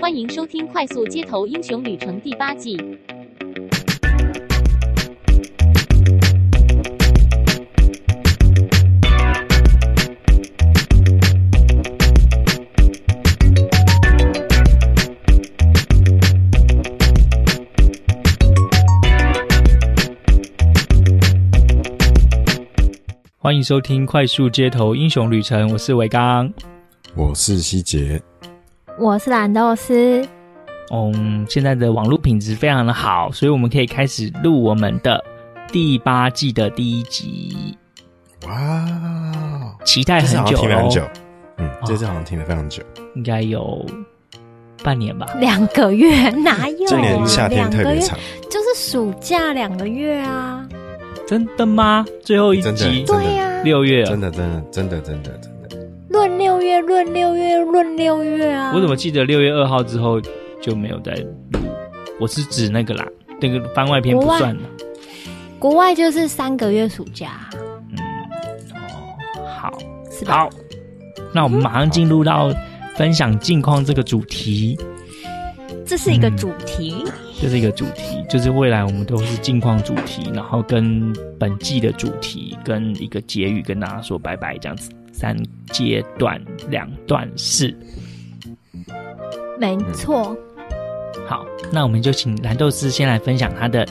[0.00, 2.78] 欢迎收听《快速街头英雄旅程》第八季。
[23.36, 26.50] 欢迎收听《快速街头英雄旅程》，我是维刚，
[27.14, 28.20] 我是希杰，
[29.00, 30.22] 我是蓝豆丝。
[30.92, 35.24] 嗯，现在的网络品质非常的好，所以我们可以开始录我们的
[35.72, 37.78] 第八季的第一集。
[38.46, 41.02] 哇，期待很久，听了很久，
[41.56, 43.86] 嗯，这次好像听了非常久，哦、应该有
[44.84, 45.26] 半年吧？
[45.38, 46.28] 两个月？
[46.28, 46.86] 哪有？
[46.86, 48.18] 今年夏天特别长，
[48.50, 50.68] 就是暑假两个月啊。
[51.26, 52.04] 真的吗？
[52.22, 53.02] 最后一集？
[53.06, 55.59] 对呀，六月，真的真的真的真的真的。
[55.59, 55.59] 论
[56.60, 58.70] 六月论六月论六月啊！
[58.74, 60.20] 我怎么记得六月二号之后
[60.60, 61.58] 就没有再录？
[62.20, 63.06] 我是指那个啦，
[63.40, 64.60] 那个番外篇不算了。
[65.58, 67.48] 国外就是三个月暑假。
[67.54, 67.96] 嗯，
[68.74, 69.16] 哦，
[69.58, 69.78] 好，
[70.10, 70.34] 是吧？
[70.34, 70.50] 好，
[71.32, 72.52] 那我们马上进入到
[72.94, 74.78] 分享近况这个主题。
[75.86, 77.02] 这是一个主题。
[77.06, 85.36] 嗯这是一个主题，就是未来我们都是近况主题，然后跟本季的主题跟一个结语跟大家说拜拜，这样子三
[85.70, 86.40] 阶段
[86.70, 87.76] 两段式，
[89.58, 90.34] 没错。
[91.26, 93.86] 好，那我们就请蓝豆丝先来分享他的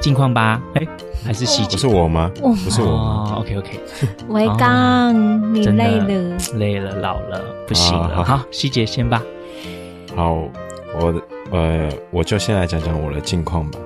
[0.00, 0.60] 近况吧。
[0.74, 0.84] 哎，
[1.24, 1.76] 还是细节？
[1.76, 2.32] 不是我吗？
[2.42, 2.88] 我不是我。
[2.88, 3.80] 哦，OK OK。
[4.28, 6.36] 维刚，你累了？
[6.56, 8.24] 累了，老了，不行了。
[8.24, 9.22] 好，希姐先吧。
[10.16, 10.48] 好，
[10.98, 11.22] 我的。
[11.52, 13.78] 呃，我就先来讲讲我的近况吧。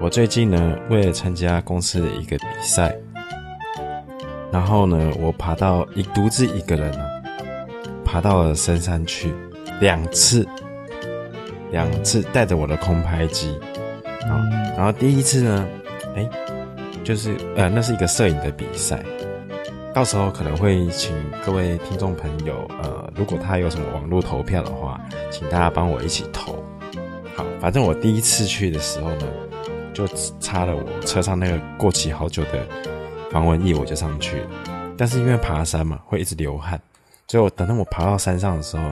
[0.00, 2.96] 我最近呢，为了参加公司的一个比赛，
[4.50, 7.06] 然后呢，我爬到一独自一个人、啊，
[8.04, 9.32] 爬到了深山去
[9.80, 10.46] 两次，
[11.70, 13.58] 两次带着我的空拍机，
[14.22, 15.66] 然后，然后第一次呢，
[16.16, 16.28] 哎，
[17.04, 19.04] 就是呃，那是一个摄影的比赛，
[19.94, 21.14] 到时候可能会请
[21.44, 24.98] 各位听众朋友，呃，如果他有什么网络投票的话，
[25.30, 26.64] 请大家帮我一起投。
[27.36, 29.26] 好，反正我第一次去的时候呢，
[29.92, 30.06] 就
[30.40, 32.66] 插了我车上那个过期好久的
[33.30, 34.48] 防蚊液，我就上去了。
[34.96, 36.80] 但是因为爬山嘛，会一直流汗，
[37.26, 38.88] 所以我等到我爬到山上的时候，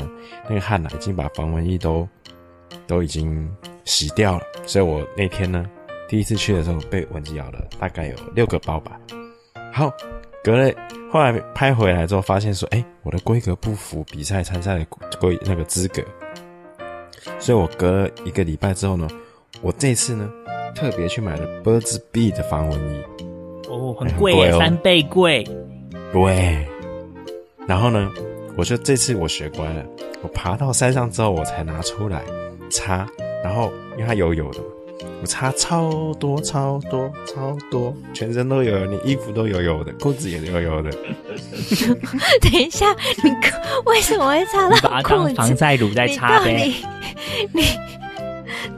[0.49, 2.09] 那个汗呢，已经把防蚊液都
[2.87, 3.51] 都已经
[3.85, 4.45] 洗掉了。
[4.67, 5.65] 所以我那天呢，
[6.09, 8.99] 第一次去的时候被蚊子咬了，大概有六个包吧。
[9.73, 9.93] 好，
[10.45, 10.73] 隔了
[11.11, 14.87] 后来拍回来之后，发现说，哎，我的规格不符比赛参赛的
[15.19, 16.03] 规那个资格。
[17.41, 19.09] 所以我隔了一个礼拜之后呢，
[19.61, 20.31] 我这次呢
[20.75, 23.05] 特别去买了 Burt's Bee 的防蚊液，
[23.69, 25.44] 哦，很贵，哦，三倍贵。
[26.12, 26.66] 对，
[27.66, 28.10] 然后呢，
[28.56, 29.84] 我就这次我学乖了，
[30.22, 32.22] 我爬到山上之后我才拿出来
[32.71, 33.06] 擦，
[33.44, 34.60] 然后因为它油油的，
[35.21, 40.91] 我擦超多超多超多，全身都有，你衣服都油油的，裤子也油油的。
[42.41, 42.87] 等一下，
[43.22, 43.31] 你
[43.87, 44.88] 为什么会擦到裤子？
[44.88, 46.72] 把它当防晒乳在擦呗。
[47.53, 47.62] 你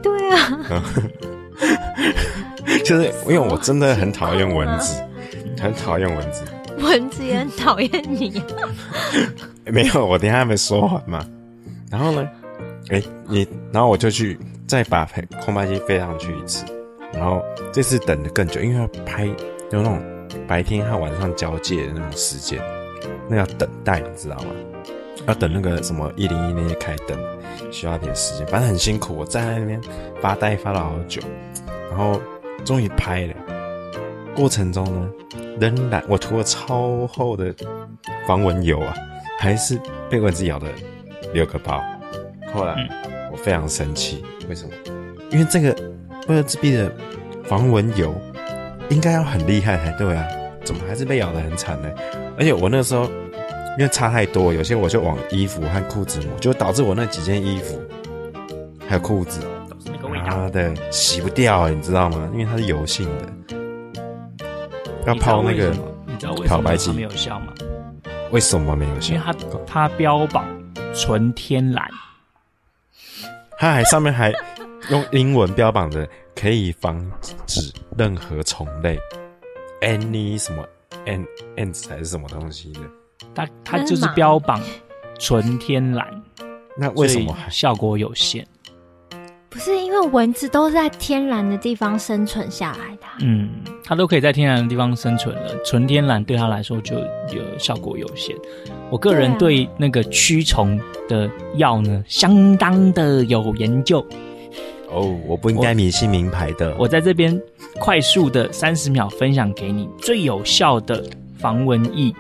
[0.03, 0.61] 对啊，
[2.85, 5.03] 就是因为我真的很讨厌蚊子，
[5.61, 6.43] 很讨厌蚊子，
[6.79, 8.43] 蚊子也很讨厌你。
[9.67, 11.27] 没有，我等一下还没说完嘛。
[11.91, 12.29] 然后呢，
[12.91, 15.09] 哎，你，然后我就去再把
[15.45, 16.65] 空拍机飞上去一次。
[17.13, 17.43] 然后
[17.73, 19.35] 这次等的更久，因为要拍有
[19.71, 20.01] 那种
[20.47, 22.63] 白天和晚上交界的那种时间，
[23.29, 24.51] 那要等待，你知道吗？
[25.29, 27.17] 要等那个什么一零一那些开灯。
[27.71, 29.15] 需要点时间，反正很辛苦。
[29.15, 29.79] 我站在那边
[30.23, 31.21] 发呆发了好久，
[31.91, 32.19] 然后
[32.65, 33.35] 终于拍了。
[34.35, 35.11] 过程中呢，
[35.61, 37.55] 仍然我涂了超厚的
[38.27, 38.95] 防蚊油啊，
[39.39, 39.79] 还是
[40.09, 40.67] 被蚊子咬了
[41.35, 41.83] 六个包。
[42.55, 42.89] 后来
[43.31, 44.71] 我非常生气，为什么？
[45.31, 45.77] 因为这个
[46.29, 46.91] 为了自闭的
[47.45, 48.15] 防蚊油
[48.89, 50.27] 应该要很厉害才对啊，
[50.65, 51.91] 怎么还是被咬得很惨呢？
[52.39, 53.11] 而且我那时候。
[53.79, 57.81] 因为差太多，有些我就往衣服和裤子抹，就导致我那几件衣服
[58.89, 59.41] 还有裤子，
[60.03, 62.29] 妈的洗不掉，你知道吗？
[62.33, 64.45] 因为它是油性的，
[65.07, 65.73] 要泡那个
[66.45, 67.55] 漂白剂没有效吗？
[68.33, 69.15] 为什么没有效？
[69.15, 69.33] 因为它
[69.65, 70.45] 它标榜
[70.93, 71.89] 纯天然，
[73.59, 74.35] 它还上面还
[74.91, 76.05] 用英文标榜着
[76.35, 77.01] 可以防
[77.47, 78.99] 止任何虫类
[79.83, 80.65] ，any 什么
[81.57, 82.81] ants 还是什么东西的。
[83.35, 84.61] 它它就是标榜
[85.19, 86.07] 纯天然，
[86.77, 88.47] 那为什么效果有限？
[89.51, 93.03] 不是因为蚊子都是在天然的地方生存下来的。
[93.21, 93.49] 嗯，
[93.83, 98.37] 它都可以在天然的地方生存了，纯天然对它来说就有效果有限。
[98.91, 100.79] 我个人对那个驱虫
[101.09, 104.05] 的药呢，相当的有研究。
[104.91, 106.71] 哦，我不应该迷信名牌的。
[106.73, 107.41] 我，我在这边
[107.81, 111.05] 快速的三十秒分享给你最有效的
[111.39, 112.15] 防蚊液。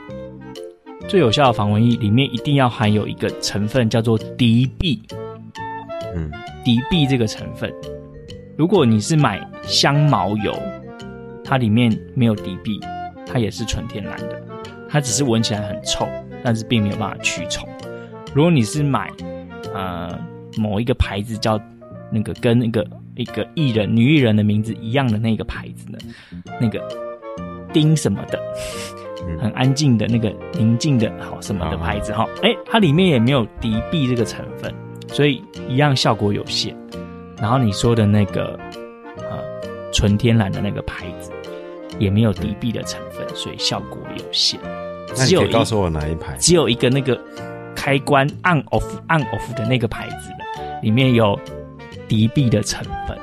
[1.06, 5.02] 最有效的防蚊液里面一定要含有一个成分，叫做敌避。
[6.14, 6.30] 嗯，
[6.64, 7.72] 敌避这个成分，
[8.56, 10.54] 如果你是买香茅油，
[11.44, 12.80] 它里面没有敌避，
[13.26, 14.42] 它也是纯天然的，
[14.88, 16.08] 它只是闻起来很臭，
[16.42, 17.68] 但是并没有办法驱虫。
[18.34, 19.10] 如果你是买
[19.74, 20.18] 呃
[20.56, 21.60] 某一个牌子叫
[22.10, 22.86] 那个跟那个
[23.16, 25.98] 一个艺人女艺人的名字一样的那个牌子呢，
[26.60, 26.82] 那个
[27.72, 28.38] 丁什么的。
[29.40, 34.72] 很安静的那个宁静的好什么的牌子哈，哎、欸，它里面也没有敌避这个成分，
[35.08, 36.76] 所以一样效果有限。
[37.40, 38.58] 然后你说的那个
[39.16, 39.38] 呃
[39.92, 41.30] 纯天然的那个牌子
[41.98, 44.58] 也没有敌避的成分，所以效果有限。
[45.14, 46.36] 只有那你可以告诉我哪一排？
[46.36, 47.20] 只有一个那个
[47.74, 51.38] 开关 on off on off 的那个牌子的，里面有
[52.06, 53.16] 敌避的成分。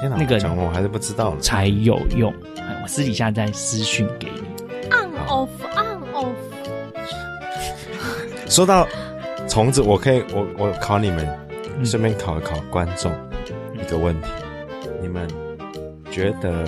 [0.00, 1.40] 天哪，那个讲我还是不知道呢。
[1.40, 2.32] 才有用。
[2.82, 4.47] 我私底下再私讯给你。
[5.28, 6.34] Off on off。
[8.48, 8.86] 说到
[9.46, 11.26] 虫子，我可以我我考你们，
[11.84, 13.12] 顺、嗯、便考一考观众
[13.74, 14.28] 一个问题：
[15.00, 15.28] 你们
[16.10, 16.64] 觉得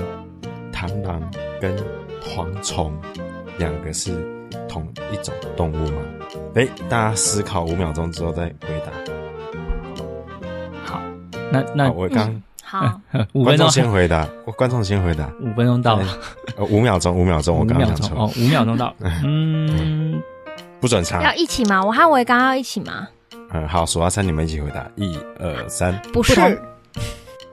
[0.72, 1.22] 螳螂
[1.60, 1.74] 跟
[2.22, 2.92] 蝗虫
[3.58, 4.12] 两个是
[4.68, 6.02] 同一种动物吗？
[6.54, 8.92] 哎，大家思考五秒钟之后再回答。
[10.84, 11.00] 好，
[11.50, 12.30] 那那我刚。
[12.30, 13.00] 嗯好，
[13.34, 15.28] 五分钟先回答，我观众先回答。
[15.40, 16.06] 五分钟到了，
[16.56, 18.94] 呃，五秒钟，五秒钟，我刚刚讲错哦，五秒钟到，
[19.24, 20.22] 嗯，
[20.78, 21.20] 不准查。
[21.20, 21.84] 要一起吗？
[21.84, 23.08] 我和我刚刚要一起吗？
[23.52, 26.40] 嗯，好，数到三，你们一起回答，一二三，不是。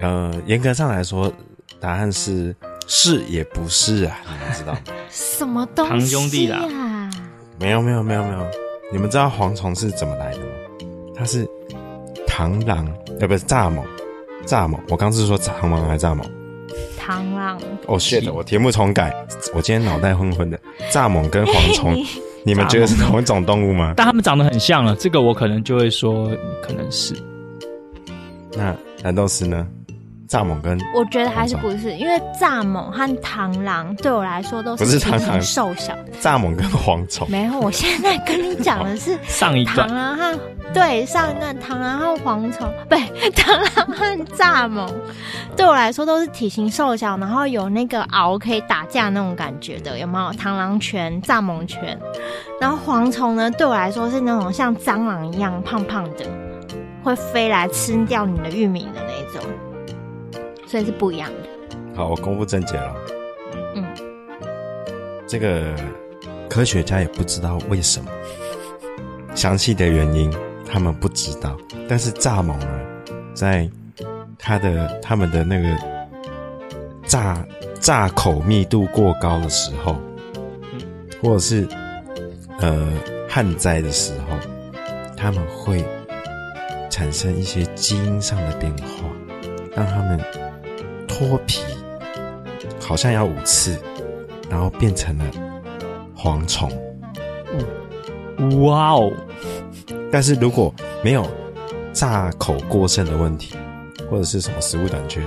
[0.01, 1.33] 呃，严格上来说，
[1.79, 2.55] 答案是
[2.85, 4.79] 是也不是啊，你们知道吗？
[5.09, 5.89] 什么东西？
[5.89, 6.59] 堂兄弟啦。
[7.59, 8.47] 没有，没有，没有，没有。
[8.91, 10.45] 你们知道蝗虫是怎么来的吗？
[11.15, 11.43] 它是
[12.27, 12.87] 螳螂，
[13.19, 13.81] 呃，不是蚱蜢。
[14.47, 16.23] 蚱蜢，我刚是说螳螂还是蚱蜢？
[16.97, 17.59] 螳螂。
[17.85, 19.13] 哦，shit，我题目重改，
[19.53, 20.57] 我今天脑袋昏昏的。
[20.89, 22.05] 蚱蜢跟蝗虫，你，
[22.45, 23.93] 你们觉得是同一种动物吗？
[23.97, 27.13] 但它们长得很像了，这个我可能就会说可能是。
[28.55, 29.67] 那蓝豆丝呢？
[30.27, 35.93] 蚱蜢跟我觉得还是不是，因为蚱蜢和螳螂对我来说都是体型瘦小。
[36.21, 39.87] 蚱蜢跟蝗虫没有，我现在跟你讲的是 上一段。
[39.87, 40.39] 螳螂和
[40.73, 42.99] 对上一段螳螂和蝗虫，不对，
[43.31, 44.91] 螳螂和蚱蜢
[45.55, 50.31] 对我来说都是体型瘦小，然后有那个螯可以打架那种感觉的，有没有？
[50.33, 51.97] 螳螂拳、蚱蜢拳，
[52.59, 56.25] 然后蝗虫呢，对我来说是那种像蟑螂一样胖胖的，
[57.03, 59.49] 会飞来吃掉你的玉米的那种。
[60.67, 61.77] 所以是不一样的。
[61.95, 62.95] 好，我公布正解了。
[63.73, 63.85] 嗯，
[65.25, 65.73] 这个
[66.49, 68.11] 科学家也不知道为什么，
[69.33, 70.31] 详细的原因
[70.69, 71.57] 他们不知道。
[71.87, 72.67] 但是蚱蜢呢，
[73.33, 73.67] 在
[74.37, 75.75] 它的他们的那个
[77.05, 77.43] 炸
[77.79, 79.95] 炸口密度过高的时候，
[81.23, 81.67] 或者是
[82.59, 82.87] 呃
[83.29, 84.37] 旱灾的时候，
[85.15, 85.83] 他们会
[86.89, 89.09] 产生一些基因上的变化，
[89.73, 90.19] 让他们。
[91.17, 91.63] 脱皮
[92.79, 93.75] 好像要五次，
[94.51, 95.25] 然后变成了
[96.15, 96.69] 蝗虫。
[98.61, 99.11] 哇哦！
[100.11, 100.71] 但是如果
[101.03, 101.27] 没有
[101.91, 103.55] 炸口过剩的问题，
[104.11, 105.19] 或者是什么食物短缺，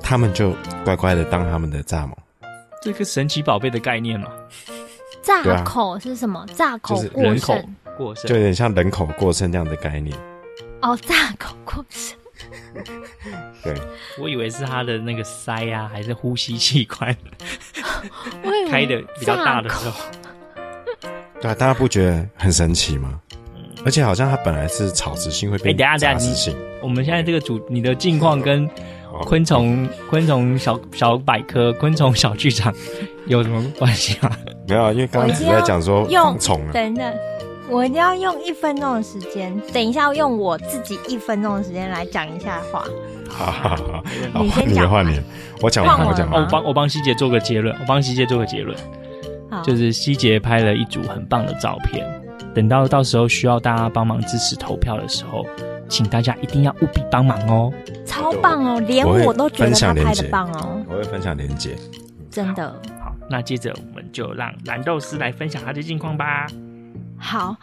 [0.00, 2.16] 他们就乖乖的当他们的蚱蜢。
[2.80, 4.30] 这个神奇宝贝的概念嘛？
[5.22, 6.46] 炸口是什么？
[6.56, 7.58] 炸口过剩，就是人口
[7.98, 10.16] 过剩，就有点像人口过剩这样的概念。
[10.80, 12.16] 哦，炸口过剩。
[13.62, 13.74] 对，
[14.18, 17.16] 我以为是他的那个腮啊，还是呼吸器官
[18.70, 20.00] 开的比较大的时候。
[21.40, 23.20] 对啊，大家不觉得很神奇吗？
[23.54, 26.56] 嗯，而且好像它本来是草食性，会变杂食性。
[26.80, 28.68] 我们现在这个主，你的近况跟
[29.24, 32.74] 昆虫、昆虫小小百科、昆虫小剧场
[33.26, 34.30] 有什么关系吗？
[34.66, 36.72] 没有，因为刚刚只在讲说蝗虫啊。
[36.72, 37.14] 等等。
[37.72, 42.84] 我一定要用一分钟的时间，等一下用我自己一分钟的时间来讲一下话。
[43.28, 44.90] 好好好，你先讲。
[44.90, 45.18] 换你，
[45.62, 46.42] 我讲完，我讲完。
[46.42, 48.76] 我帮我帮希杰做个结论，我帮希杰做个结论，
[49.64, 52.06] 就是希杰拍了一组很棒的照片。
[52.54, 55.46] 等到到时候需要大家帮忙支持投票的时候，
[55.88, 57.72] 请大家一定要务必帮忙哦。
[58.04, 60.84] 超棒哦，连我都觉得他拍的棒哦。
[60.90, 61.74] 我会分享连接，
[62.30, 62.68] 真的。
[63.02, 66.46] 好，那接着我们就让蓝豆丝来分享他的近况吧。
[67.24, 67.54] 好，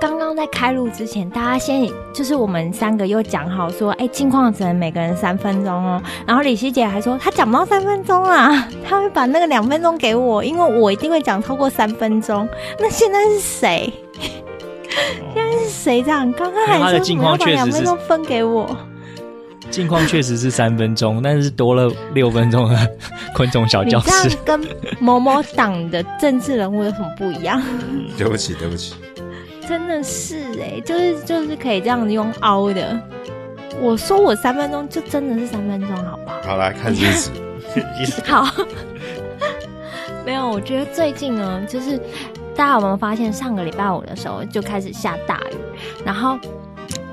[0.00, 6.02] 刚刚在开录之前，大家先就是我们三个又讲好说，哎、欸，近况只能每个人三分钟哦。
[6.26, 12.46] 然后李希姐还说，她讲不到三分钟啊， 她会把那个两分钟给我，因为我一定会讲超过三分钟。
[12.80, 13.92] 那现在是谁？
[15.32, 16.30] 现在是谁这样？
[16.32, 18.68] 刚刚还说你要把两分钟分给我。
[19.70, 22.90] 近况确实是三分钟， 但是多了六分钟的
[23.34, 24.28] 昆虫小教室。
[24.28, 27.62] 你这样跟某某党的政治人物有什么不一样？
[28.16, 28.94] 对不起，对不起。
[29.68, 32.98] 真的是哎、欸，就是就是可以这样子用凹的。
[33.80, 36.36] 我说我三分钟，就真的是三分钟，好不好？
[36.42, 37.30] 好，来看日子。
[38.24, 38.46] 好。
[40.24, 41.98] 没有，我觉得最近呢，就是
[42.56, 45.56] 大家有没有发现，上个礼拜五的时候就开始下大雨，
[46.04, 46.38] 然后。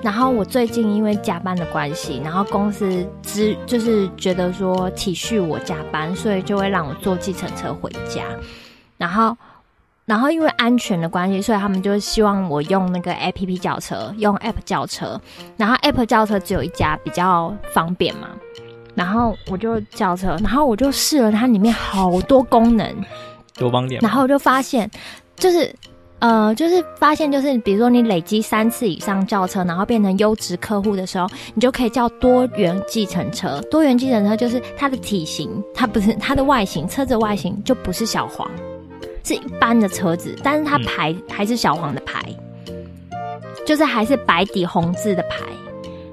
[0.01, 8.23] 然后我最近因为加班的关系，然后公司只就是觉得说体恤我加班，所以就会让我坐计程车回家。
[8.97, 9.35] 然后，
[10.05, 15.19] 然后因为安全的关系，所以他们就希望我用那个 APP 叫车，用 App 叫车。
[15.57, 18.27] 然后 App 叫车只有一家比较方便嘛，
[18.93, 22.95] 然后我就叫车，然后我就试了它里面好多功能，
[23.55, 23.99] 多方便。
[24.01, 24.87] 然后我就发现，
[25.35, 25.73] 就是。
[26.25, 33.61] 呃，就是发现，就是比如说你累积三次以上轿车，然后变成优质客户的时候，你就可以叫多元计程车。
[33.69, 38.49] 多元计程车就是它的体型，它不是它的外形，车子外形就不是小黄，
[39.23, 42.25] 是一般的车子，但是它牌还是小黄的牌，
[43.63, 45.45] 就是还是白底红字的牌，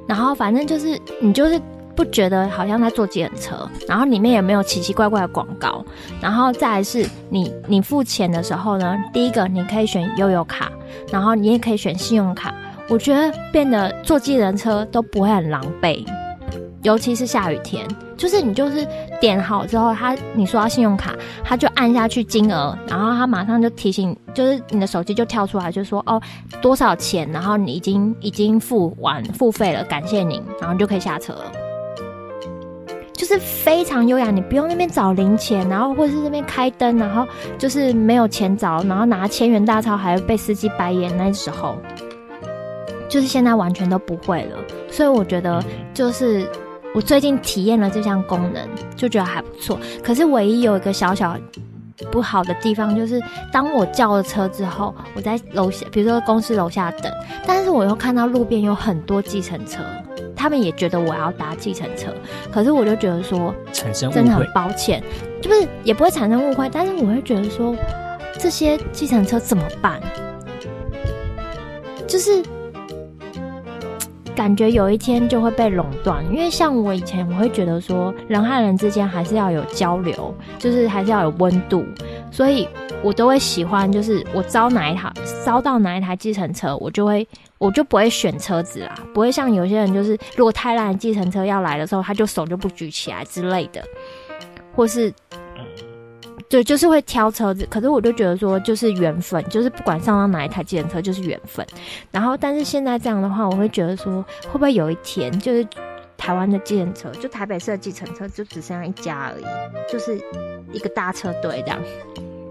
[0.06, 1.58] 然后反正就是你就是。
[1.94, 5.84] 不觉得好像在坐计程车，然后里面也没有奇奇怪怪的广告，
[6.20, 10.70] 然后再来是你你付钱的时候呢，第一个你可以选悠游卡，
[11.10, 12.54] 然后你也可以选信用卡，
[12.88, 16.04] 我觉得变得坐计程车都不会很狼狈。
[16.82, 18.84] 尤其是下雨天，就是你就是
[19.20, 26.20] 点好之后，他你说要信用卡，他就按下去金额，然后他马上就提醒，就是你的手机就跳出来，就说哦
[26.60, 31.52] 多少钱，然后你已经已经付完付费了，感谢您，然后就可以下车了。
[33.22, 37.24] 就是非常优雅，你不用那边找零钱，然后或者是那边开灯，然后
[37.56, 41.16] 就是没有钱找，然后拿千元大钞还会被司机白眼。
[41.16, 41.76] 那时候，
[43.08, 44.58] 就是现在完全都不会了。
[44.90, 45.62] 所以我觉得，
[45.94, 46.44] 就是
[46.96, 49.78] 我最近体验了这项功能，就觉得还不错。
[50.02, 51.36] 可是唯一有一个小小
[52.10, 53.20] 不好的地方，就是
[53.52, 57.12] 当我叫了车之后，我在楼下，比如说公司楼下等，
[57.46, 59.80] 但是我又看到路边有很多计程车。
[60.34, 62.12] 他们也觉得我要搭计程车，
[62.50, 65.00] 可是我就觉得说，产生真的很抱歉，
[65.40, 67.76] 就是也不会产生误会，但是我会觉得说，
[68.40, 70.00] 这些计程车怎么办？
[72.08, 72.42] 就是
[74.34, 81.84] 感觉有一天就会被垄断，因为像我以前，我会觉得说，人和人之间还是要有交流，就是还是要有温度，
[82.30, 82.68] 所以
[83.02, 85.12] 我都会喜欢，就是我招哪一台，
[85.44, 87.26] 招到哪一台计程车，我就会。
[87.58, 93.80] 我就不会选车子啦，不会像有些人，就是如果太烂的计程车要来的时候，他就手就不举起来之类的，
[94.74, 95.14] 或是，
[96.48, 97.66] 对，就是会挑车子。
[97.70, 101.66] 可是我就觉得说，就是缘分，就是不管上到哪一台计程车，就是缘分。
[102.10, 105.66] 然后，但是现在这样的话，我会觉得说，会不会有一天，就是
[106.16, 109.44] 台湾的计程车，就台北市的计程车，就只剩下一家而已，
[109.90, 110.20] 就是
[110.72, 111.78] 一个大车队这样。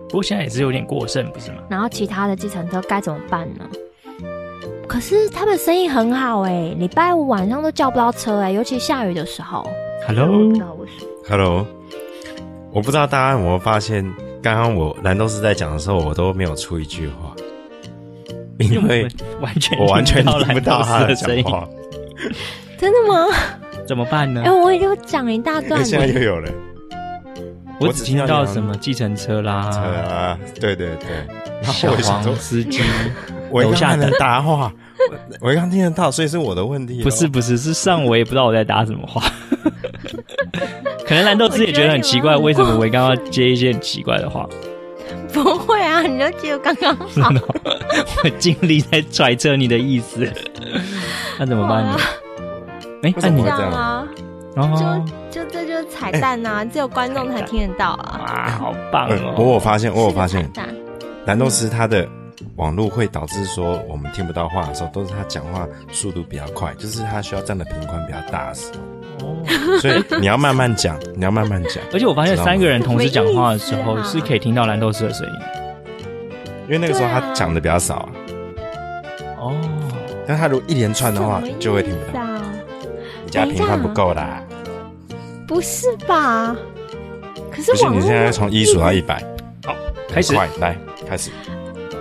[0.09, 1.57] 不过现在也是有点过剩，不是吗？
[1.69, 3.65] 然后其他的计程车该怎么办呢？
[4.87, 9.65] 可是他们生意很好哎、欸，礼拜五晚上都叫不到车哎、欸，尤其下雨的时候。
[10.05, 11.65] Hello，Hello，
[12.73, 14.03] 我不知道大家有没有发现，
[14.41, 17.35] 刚刚我蓝豆是在讲的时候，我都没有出一句话，
[18.59, 19.07] 因为
[19.41, 21.43] 完全我完全听不到他的声音。
[22.77, 23.27] 真的吗？
[23.85, 24.41] 怎么办呢？
[24.45, 26.49] 哎、欸，我已经讲一大段了，现在又有了。
[27.79, 31.09] 我只听到什么计程车啦，车啊，对对对，
[31.61, 32.79] 然后小黄司机。
[33.49, 34.71] 我刚才能答话，
[35.41, 37.03] 我刚听得到，所以是我的问题。
[37.03, 39.21] 不是不是，是上我也不知道我在答什么话。
[41.11, 44.47] 可能蓝豆子也觉得很奇怪，为什么我刚刚接一些很奇怪的话？
[45.33, 47.29] 不会啊，你就接刚刚好。
[48.23, 50.25] 我尽力在揣测你的意思。
[51.37, 51.97] 那怎么办呢？
[53.03, 54.07] 哎，那你这样啊？
[55.29, 58.21] 就就这就是彩蛋啊，只有观众才听得到啊！
[58.25, 59.35] 哇，好棒哦！
[59.37, 60.49] 我我发现，我有发现，
[61.25, 62.07] 蓝豆师他的。
[62.55, 68.79] 网络会导致说我们听不到话的时候，都是他讲话速度比较快，就是他需要占的频宽比较大的时候。
[69.21, 69.35] 哦，
[69.81, 71.83] 所以你要慢慢讲，你要慢慢讲。
[71.93, 75.33] 而且我发现三个人同时讲话的时候是可以听到蓝豆丝的声音，
[76.67, 78.09] 因为那个时候他讲的比较少啊。
[79.39, 79.53] 哦，
[80.27, 82.23] 但他如果一连串的话，就会听不到。
[83.23, 84.41] 你家频宽不够啦？
[85.47, 86.55] 不是吧？
[87.51, 89.21] 可是不是，你现在从一数到一百，
[89.65, 89.75] 好，
[90.09, 90.77] 开始，来
[91.09, 91.29] 开始。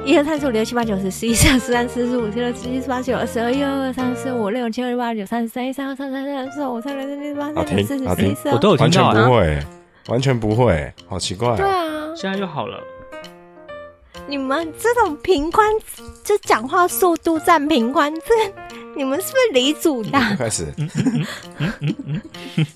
[0.04, 9.62] 一二三四五六七八九十十一十二十三十四十五十六十七十八十九二十二一二二三四五六七二八九三十三一三二三三三四五三六七八三九四十十一十二，我都有听到啊，完全不会，
[10.08, 11.54] 完全不会，好奇怪。
[11.56, 12.80] 对啊，现在就好了。
[14.28, 15.68] 你们这种平宽，
[16.24, 18.34] 就讲话速度占平宽，这
[18.96, 20.18] 你们是不是离组的？
[20.38, 20.72] 开始。
[20.78, 21.26] 嗯嗯
[21.58, 22.22] 嗯嗯
[22.56, 22.66] 嗯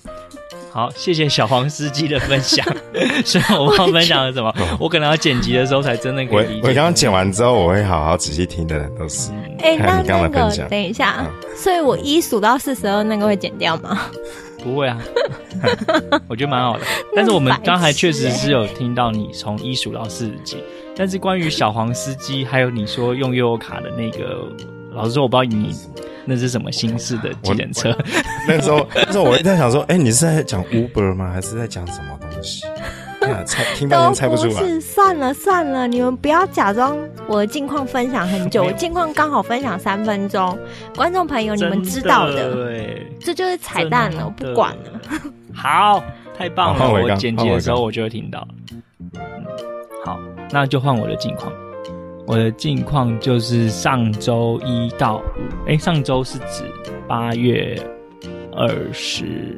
[0.71, 2.65] 好，谢谢小黄司机的分享。
[3.23, 6.61] 虽然我不知道分享了什么， 我可能要剪辑的时候才真的可以理解。
[6.63, 9.31] 我我刚刚剪完之后，我会好好仔细听的人都是。
[9.59, 14.01] 哎、欸，那那个，等一下，嗯、所以我一数到四十二，那个会剪掉吗？
[14.61, 14.99] 不会啊，
[16.27, 16.83] 我觉得蛮好的。
[17.15, 20.57] 但是我们刚才确实是有听到你从一数到四十几，
[20.95, 24.47] 但是关于小黄司机，还有你说用悠游卡的那个，
[24.93, 25.75] 老实说，我不知道你。
[26.27, 27.95] 那是什么新式的计程车？
[28.47, 31.31] 那个时候，那时候 我一直在想说，哎、欸，你是在讲 Uber 吗？
[31.31, 32.65] 还是在讲什么东西？
[33.45, 34.53] 猜听半天猜不出来。
[34.53, 36.97] 是，算了算了，你们不要假装
[37.27, 40.57] 我的近况分享很久， 我近况刚好分享三分钟。
[40.95, 45.21] 观众朋友，你们知道的，对，这就是彩蛋了，我不管了。
[45.53, 46.03] 好，
[46.35, 46.89] 太棒了！
[46.91, 48.47] 我剪辑的时候我就会听到。
[48.71, 49.21] 嗯，
[50.03, 50.19] 好，
[50.51, 51.51] 那就换我的近况。
[52.27, 55.21] 我的近况就是上周一到五，
[55.67, 56.63] 哎，上周是指
[57.07, 57.79] 八月
[58.51, 59.55] 二十，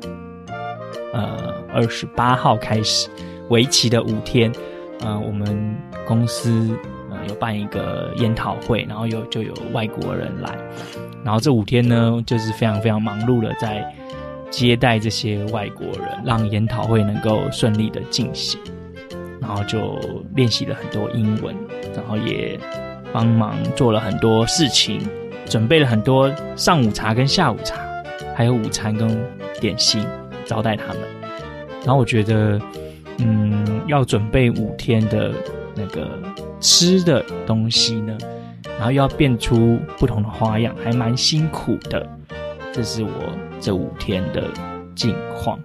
[1.13, 3.09] 呃，二十八号开始，
[3.49, 4.51] 为期的五天。
[4.99, 6.75] 呃，我们公司
[7.09, 10.57] 呃有办一个研讨会，然后有就有外国人来，
[11.23, 13.85] 然后这五天呢，就是非常非常忙碌的在
[14.49, 18.59] 接待这些外国人，让研讨会能够顺利的进行。
[19.47, 19.97] 然后就
[20.35, 21.55] 练习了很多英文，
[21.95, 22.59] 然后也
[23.13, 25.07] 帮忙做了很多事情，
[25.45, 27.79] 准备了很多上午茶跟下午茶，
[28.35, 29.17] 还有午餐跟
[29.61, 30.05] 点心
[30.45, 31.01] 招待他们。
[31.85, 32.59] 然后我觉得，
[33.19, 35.31] 嗯，要准备五天的
[35.73, 36.09] 那个
[36.59, 38.17] 吃的东西呢，
[38.77, 42.05] 然后又要变出不同的花样，还蛮辛苦的。
[42.73, 43.09] 这是我
[43.61, 44.43] 这五天的
[44.93, 45.57] 近况。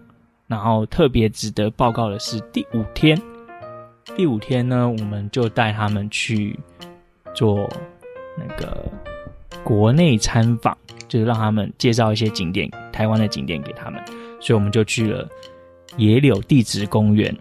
[0.46, 3.20] 然后特别值得报告的是第五天。
[4.16, 6.58] 第五天呢，我们就带他们去
[7.34, 7.68] 做
[8.36, 8.84] 那个
[9.64, 10.76] 国内参访，
[11.08, 14.02] 就是让他们介绍一些景点，台湾的景点给他们。
[14.40, 15.26] 所以我们就去了
[15.96, 17.34] 野柳地质公园，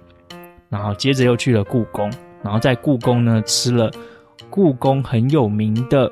[0.70, 2.10] 然后接着又去了故宫，
[2.44, 3.92] 然后在故宫呢吃了
[4.50, 6.10] 故宫很有名的，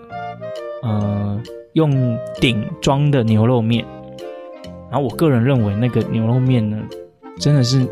[0.82, 1.42] 呃，
[1.74, 3.86] 用鼎装的牛肉面。
[4.92, 6.84] 然后我个人认为那个牛肉面呢，
[7.40, 7.88] 真的是。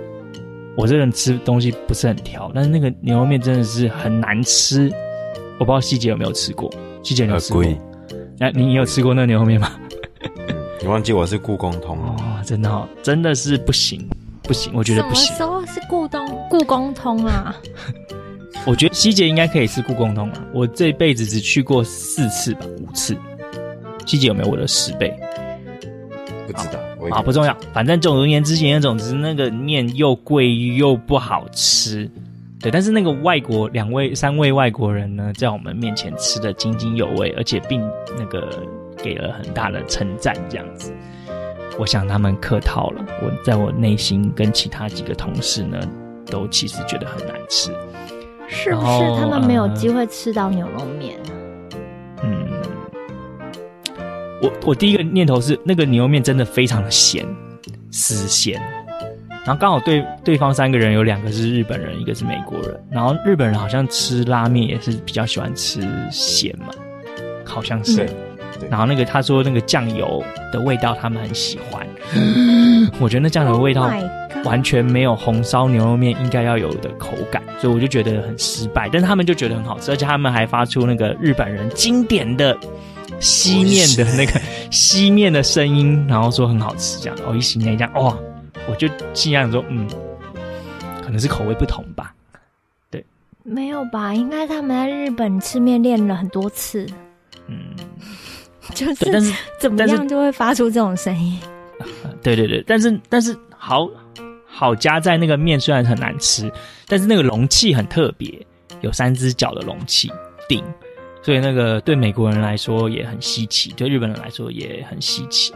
[0.77, 4.89] 我这人吃东西不是很挑，但是那个牛肉面真的是很难吃。
[5.59, 7.63] 我不知道细节有没有吃过，细节有吃过。
[8.37, 9.71] 那、啊、你有吃过那个牛肉面吗？
[10.79, 14.07] 你忘记我是故宫通了哦，真的哦，真的是不行，
[14.43, 15.35] 不行，我觉得不行。
[15.35, 17.57] 什么时候是故宫故宫通啊？
[18.67, 20.45] 我觉得细节应该可以是故宫通啊。
[20.53, 23.17] 我这辈子只去过四次吧，五次。
[24.05, 25.11] 细节有没有我的十倍？
[26.45, 26.79] 不知道。
[27.11, 32.09] 啊，不重要，反正总而言之，言而总之，那个面又贵又不好吃，
[32.59, 32.71] 对。
[32.71, 37.81] 但是那个外国两位、三位外国人呢，在我们面前吃的津津有味，而且并
[38.17, 38.47] 那个
[38.97, 40.93] 给了很大的称赞，这样子。
[41.79, 45.79] 我想他们客套了，我在我内心跟其他几个同事呢，
[46.25, 47.71] 都其实觉得很难吃。
[48.47, 48.87] 是不是
[49.19, 51.19] 他们没有机会吃到牛肉面？
[51.29, 51.46] 嗯。
[54.41, 57.25] 我我第一个念头是那个牛肉面真的非常的咸，
[57.91, 58.61] 死咸。
[59.45, 62.79] 然后刚好对对方三个人有两个是日本人，一个是美国人。
[62.91, 66.67] 然后日本人好像吃拉面也是比较喜欢吃咸嘛，
[67.45, 68.03] 好像是。
[68.03, 70.21] 嗯、然后那个他说那个酱油
[70.51, 73.89] 的味道他们很喜欢，嗯、 我觉得那酱油的味道
[74.43, 78.89] 完全没有红烧牛肉面应该要有的口感，所以我就觉得很失败。
[78.91, 82.55] 但是他们就觉得很好吃，而且他们还发出那个日本人经典的。
[83.19, 84.39] 吸面的那个
[84.71, 88.17] 吸面的声音，然后说很好吃，这样，我一醒来这样，哇，
[88.69, 89.87] 我就心想说，嗯，
[91.03, 92.13] 可能是口味不同吧，
[92.91, 93.03] 对，
[93.43, 94.13] 没有吧？
[94.13, 96.85] 应该他们在日本吃面练了很多次，
[97.47, 97.75] 嗯，
[98.73, 101.39] 就是，但是怎么样就会发出这种声音，
[102.21, 103.89] 对对对，但是但是好
[104.45, 106.51] 好加在那个面虽然很难吃，
[106.87, 108.45] 但是那个容器很特别，
[108.81, 110.11] 有三只脚的容器
[110.47, 110.63] 顶。
[111.27, 115.51] 所以那个对美国人来说也很稀奇，对日本人来说也很稀奇，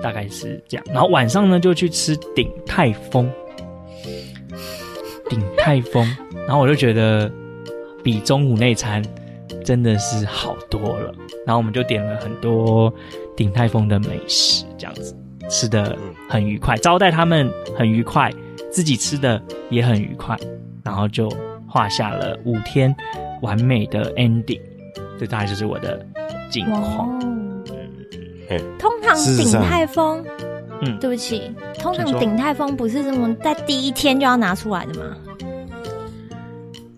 [0.00, 0.86] 大概是这样。
[0.92, 3.28] 然后晚上呢就去吃鼎泰丰，
[5.28, 6.06] 鼎泰丰，
[6.46, 7.28] 然后我就觉得
[8.04, 9.02] 比中午那餐
[9.64, 11.12] 真的是好多了。
[11.44, 12.94] 然后我们就点了很多
[13.36, 15.12] 鼎泰丰的美食，这样子
[15.50, 18.32] 吃得很愉快，招待他们很愉快，
[18.70, 20.38] 自己吃的也很愉快，
[20.84, 21.28] 然后就
[21.66, 22.94] 画下了五天。
[23.40, 24.60] 完美的 ending。
[25.18, 26.04] 这大概就是我的
[26.50, 27.08] 近况。
[28.48, 30.24] 嘿通常鼎泰丰，
[30.80, 35.16] 嗯，对不起，通常请说鼎泰丰不是这么在第一天就要拿出来的吗？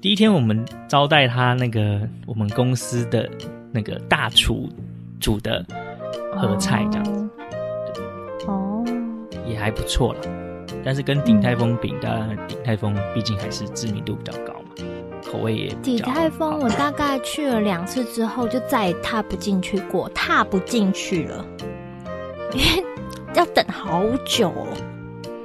[0.00, 3.28] 第一天我们招待他那个我们公司的
[3.72, 4.68] 那个大厨
[5.18, 5.64] 煮的
[6.34, 7.28] 合菜，这样子
[8.46, 8.84] 哦，
[9.44, 10.20] 也还不错啦。
[10.82, 14.59] 但是跟鼎泰丰比，当然鼎泰丰毕竟还是知名度比较高嘛，
[15.30, 16.14] 口味也比鼎较好。
[16.14, 21.44] 泰丰我大概去了两次之后，就再也踏不进去过，踏不进去了，
[22.52, 22.84] 因为
[23.34, 24.66] 要等好久哦。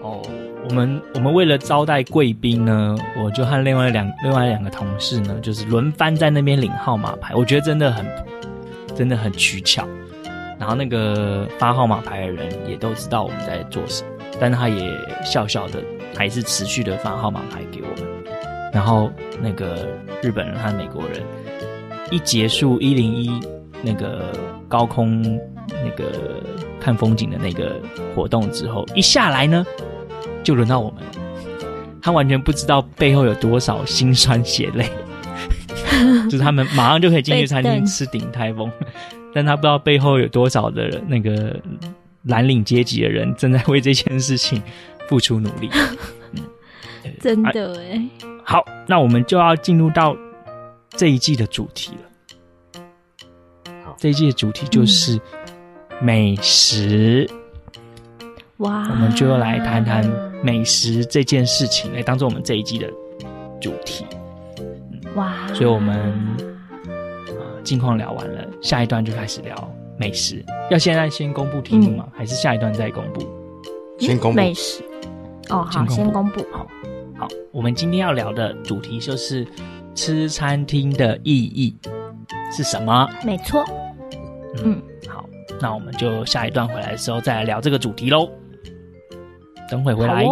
[0.01, 0.21] 哦，
[0.67, 7.35] 我们我们为了招待贵宾呢，我就和另外两另外两个同事呢，就是轮番在那边领号码牌。
[7.35, 8.05] 我觉得真的很
[8.95, 9.87] 真的很取巧。
[10.57, 14.89] 然后那个发号码牌的人也都知道我们在做什么，但他也
[15.23, 15.83] 笑笑的，
[16.15, 18.14] 还是持续的发号码牌给我们。
[18.75, 19.09] 然后
[19.41, 19.87] 那个
[20.21, 21.23] 日本人和美国人
[22.11, 23.39] 一结束一零一
[23.81, 25.21] 那个高空
[25.69, 26.43] 那个
[26.77, 27.79] 看风景的那个
[28.13, 29.65] 活动之后，一下来呢，
[30.43, 31.09] 就轮到我们了。
[32.01, 34.89] 他完全不知道背后有多少辛酸血泪，
[36.29, 38.69] 就是他们马上就可以进去餐厅吃鼎泰丰，
[39.33, 41.57] 但他不知道背后有多少的那个
[42.23, 44.61] 蓝领阶级的人正在为这件事情
[45.07, 45.69] 付出努力。
[46.35, 46.43] 嗯、
[47.21, 48.34] 真的哎。
[48.45, 50.15] 好，那我们就要进入到
[50.91, 52.81] 这一季的主题了。
[53.83, 55.19] 好，这一季的主题就是
[55.99, 57.27] 美食。
[58.57, 60.07] 哇，我们就要来谈谈
[60.43, 62.87] 美食这件事情，来当做我们这一季的
[63.59, 64.05] 主题。
[65.15, 65.97] 哇，所以我们
[67.27, 70.45] 啊，近况聊完了，下一段就开始聊美食。
[70.69, 72.05] 要现在先公布题目吗？
[72.07, 73.27] 嗯、还是下一段再公布？
[73.97, 74.83] 先公布美食。
[75.49, 76.45] 哦，好，先公布。
[76.51, 76.67] 好。
[77.17, 79.47] 好，我们今天要聊的主题就是
[79.93, 81.75] 吃餐厅的意义
[82.55, 83.07] 是什么？
[83.23, 83.63] 没错。
[84.63, 85.25] 嗯，嗯，好，
[85.61, 88.29] 那我们就下一段回来的时候再来聊这个主题喽。
[89.69, 90.25] 等会回来。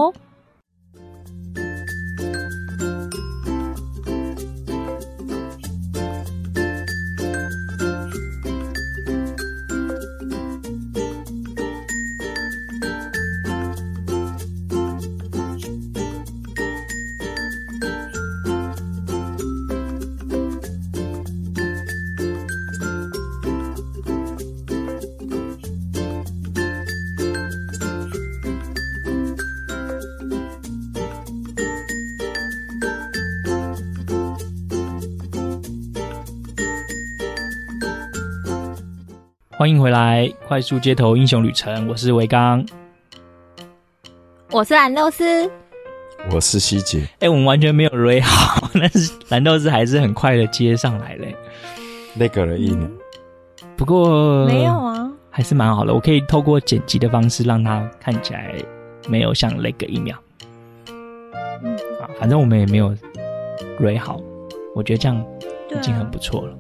[39.64, 41.88] 欢迎回来，快速街头英雄旅程。
[41.88, 42.68] 我是维刚，
[44.52, 45.50] 我是蓝豆丝，
[46.32, 47.04] 我是希姐。
[47.14, 51.34] 哎、欸，我们完全没有 re 好，但是蓝豆丝还是很快的接上来嘞。
[52.14, 52.92] 那个了一年，
[53.78, 55.94] 不过没有啊，还是蛮好的。
[55.94, 58.54] 我可以透过剪辑的方式让它看起来
[59.08, 60.18] 没有像那个一秒。
[60.90, 62.94] 嗯，啊，反正我们也没有
[63.80, 64.20] re 好，
[64.76, 65.26] 我觉得这样
[65.70, 66.58] 已经很不错了。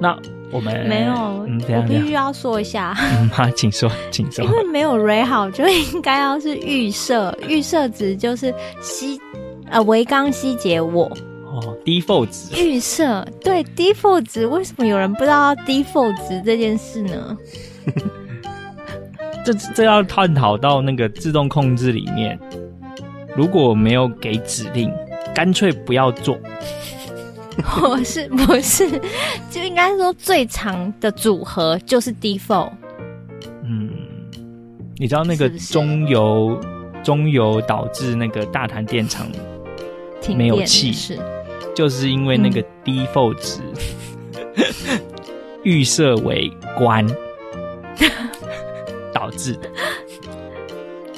[0.00, 0.16] 那
[0.50, 1.12] 我们没有，
[1.46, 2.96] 嗯、我必须要说一下。
[2.98, 4.44] 嗯， 好，请说，请说。
[4.44, 9.20] 因为没有 re 好，就应该要是预设，预设值就是希
[9.70, 11.04] 呃维刚希解我
[11.46, 12.56] 哦，default 值。
[12.62, 17.36] 预设对 default 值，为什么有人不知道 default 值这件事呢？
[19.44, 22.38] 这这要探讨到那个自动控制里面，
[23.36, 24.92] 如果没有给指令，
[25.34, 26.38] 干脆不要做。
[27.82, 28.88] 我是不是
[29.50, 32.70] 就应该说最长的组合就是 default？
[33.64, 33.90] 嗯，
[34.96, 36.58] 你知道那个中油
[37.02, 39.26] 中油导致那个大潭电厂
[40.36, 41.18] 没有气，是
[41.74, 43.60] 就是因为那个 default 值
[45.64, 47.06] 预设、嗯、为关
[49.12, 49.68] 导致的，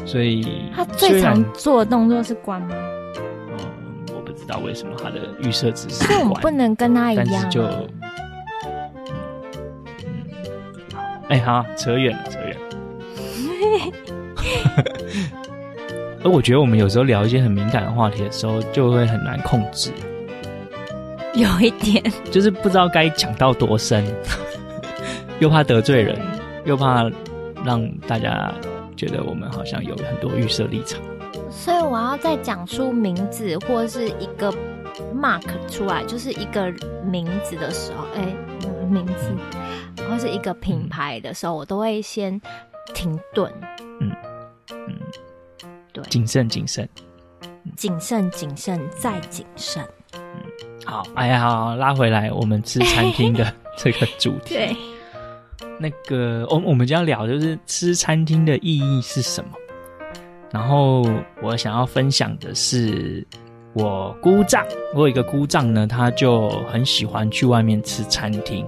[0.07, 2.74] 所以他最常做的动作是关吗？
[4.50, 6.12] 知道为什么他的预设值是？
[6.24, 7.24] 我们不能跟他一样。
[7.30, 7.88] 但是就，嗯，
[11.28, 12.62] 哎、欸，好，扯远了，扯远了。
[16.24, 19.92] 而我觉得我们有时候聊一些很敏感的话题的时候，就会很难控制。
[21.34, 24.04] 有一点，就是不知道该讲到多深，
[25.38, 26.18] 又怕得罪人，
[26.64, 27.08] 又怕
[27.64, 28.52] 让大家
[28.96, 31.00] 觉得我们好像有很多预设立场。
[31.50, 34.52] 所以我要再讲出名字或是一个
[35.14, 36.72] mark 出来，就是一个
[37.04, 42.40] 名字的时候，哎、欸，名字，或是一个品牌的时候，我都会先
[42.94, 43.52] 停顿。
[44.00, 44.10] 嗯
[44.70, 44.96] 嗯，
[45.92, 46.88] 对，谨慎谨慎，
[47.76, 49.86] 谨慎谨慎再谨慎。
[50.84, 54.54] 好，哎呀，好，拉回来我们吃餐厅的这个主题。
[54.54, 54.76] 对，
[55.78, 59.50] 那个，我我们将聊就是吃餐厅的意义是什么。
[60.52, 61.04] 然后
[61.42, 63.26] 我想要分享的是，
[63.72, 68.66] 我姑丈，我有一个姑丈呢，他就很喜欢去外面吃餐厅。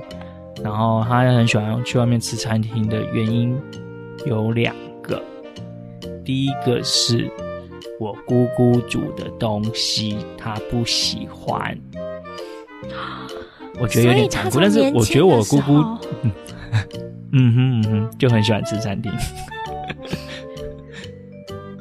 [0.63, 3.59] 然后他很喜欢去外面吃餐厅的原因
[4.27, 5.21] 有两个，
[6.25, 7.29] 第一个是
[7.99, 11.77] 我姑姑煮的东西他不喜欢。
[13.81, 15.73] 我觉得有点残酷，但是我觉得我姑姑，
[17.33, 19.11] 嗯哼嗯哼，就很喜欢吃餐厅。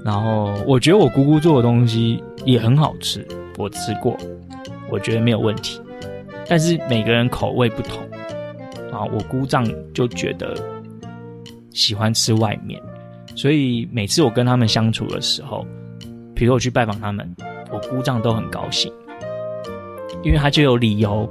[0.04, 3.26] 然后我觉得我姑姑做的东西也很好吃，
[3.58, 4.18] 我吃过，
[4.90, 5.82] 我觉得没有问题。
[6.48, 8.00] 但是每个人口味不同，
[8.92, 10.56] 啊我姑丈就觉得
[11.72, 12.82] 喜欢吃外面，
[13.36, 15.66] 所以每次我跟他们相处的时候，
[16.36, 17.36] 比如我去拜访他们，
[17.72, 18.92] 我姑丈都很高兴，
[20.24, 21.30] 因为他就有理由。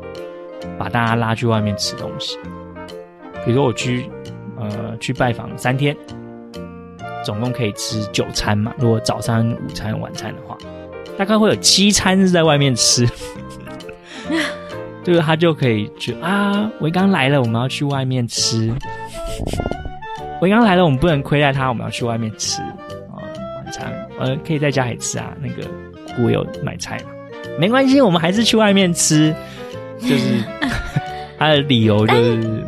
[0.78, 2.38] 把大家拉去外面吃东西，
[3.46, 4.04] 比如我去，
[4.58, 5.96] 呃，去拜访三天，
[7.24, 8.72] 总共可以吃九餐嘛。
[8.78, 10.56] 如果早餐、午餐、晚餐的话，
[11.18, 13.08] 大概会有七餐是在外面吃。
[15.02, 18.70] 就是他就可以去啊，维刚来了，我们要去外面吃。
[20.42, 22.60] 维刚来了，我们不能亏待他，我们要去外面吃
[23.10, 23.16] 啊，
[23.56, 25.32] 晚餐呃可以在家里吃啊。
[25.40, 25.62] 那个
[26.14, 27.10] 姑姑有买菜嘛，
[27.58, 29.34] 没关系，我们还是去外面吃。
[29.98, 30.42] 就是
[31.38, 32.64] 他的理由就是，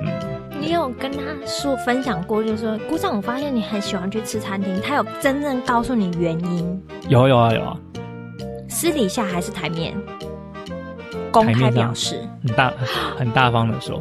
[1.02, 6.80] 跟他说分享过，就是说姑丈，我发现你很喜欢去吃餐厅，他有真正告诉你原因？
[7.08, 7.76] 有有啊有啊，
[8.68, 9.92] 私底下还是台面？
[11.32, 12.72] 公开表示很大
[13.18, 14.00] 很大方的说。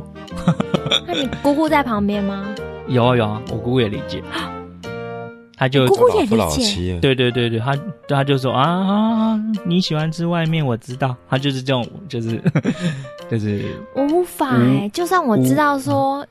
[1.08, 2.46] 那你姑姑在旁边吗？
[2.88, 4.22] 有啊有啊，我姑姑也理解。
[5.58, 7.76] 他就姑姑也理解，对对对对，他
[8.08, 12.42] 他就说啊啊，你喜欢吃外面，我知道，他就是这种，就是
[13.30, 16.26] 就是无法哎，就算我知道说，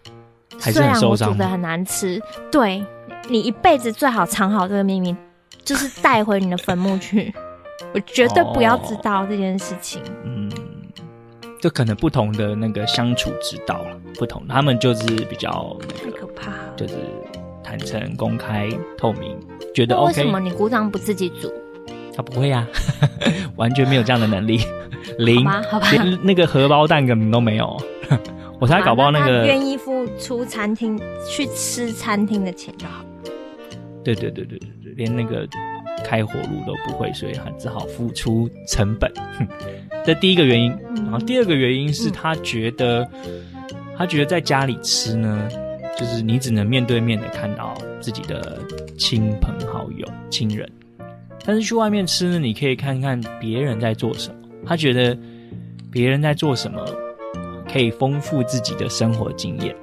[0.58, 2.84] 虽然我煮的很难吃，对
[3.28, 5.14] 你一辈子最好藏好这个秘密，
[5.64, 7.32] 就是带回你的坟墓去，
[7.94, 10.02] 我绝对不要知道这件事情。
[10.24, 10.50] 嗯，
[11.60, 16.94] 就可能不同的那个相处之道了，不同，他们就是比较太可怕，就是。
[17.62, 19.38] 坦诚、公开、透明，
[19.72, 20.08] 觉得 OK。
[20.08, 21.52] 为什么你鼓掌不自己煮？
[22.12, 22.66] 他不会啊，
[23.54, 24.60] 完全没有这样的能力，
[25.18, 27.80] 零，好吧， 好吧，连那个荷包蛋根本都没有。
[28.60, 33.04] 我才搞不好那个愿意付出餐厅去吃餐厅的钱就好。
[34.04, 35.48] 对对对对对对，连那个
[36.04, 39.10] 开火炉都不会，所以他只好付出成本。
[40.04, 43.44] 这第一个原因，嗯、然后第二个原因是他觉得，嗯、
[43.96, 45.48] 他觉得在家里吃呢。
[45.98, 48.58] 就是你只能面对面的看到自己的
[48.96, 50.66] 亲朋好友、亲人，
[51.44, 54.36] 但是去外面吃呢，你可以看看别人在做什么。
[54.64, 55.18] 他觉得
[55.90, 56.82] 别人在做什么
[57.70, 59.74] 可以丰富自己的生活经验，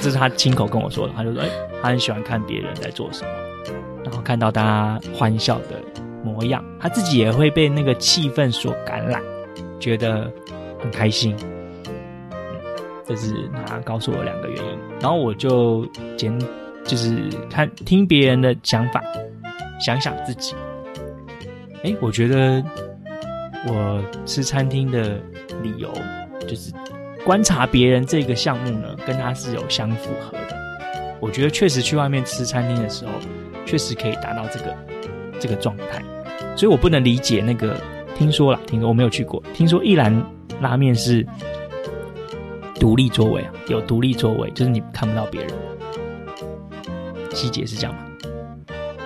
[0.00, 1.12] 这是他亲口跟我说的。
[1.14, 1.48] 他就说：“哎，
[1.82, 3.30] 他很喜欢看别人在做什么，
[4.04, 5.80] 然后看到大家欢笑的
[6.24, 9.22] 模样，他自己也会被那个气氛所感染，
[9.78, 10.30] 觉得
[10.80, 11.36] 很开心。”
[13.04, 16.32] 这是他告诉我两个原因，然后我就简
[16.84, 19.02] 就是看听别人的想法，
[19.80, 20.54] 想想自己。
[21.82, 22.62] 哎，我觉得
[23.66, 25.20] 我吃餐厅的
[25.62, 25.92] 理由
[26.46, 26.72] 就是
[27.24, 31.18] 观察别人这个项目呢，跟他是有相符合的。
[31.20, 33.12] 我觉得确实去外面吃餐厅的时候，
[33.64, 34.76] 确实可以达到这个
[35.38, 36.02] 这个状态。
[36.56, 37.80] 所以我不能理解那个
[38.16, 40.24] 听说啦，听说我没有去过，听说一兰
[40.60, 41.26] 拉面是。
[42.80, 45.52] 独立座位啊，有独立座位，就是你看不到别人。
[47.32, 48.00] 细节是这样吗？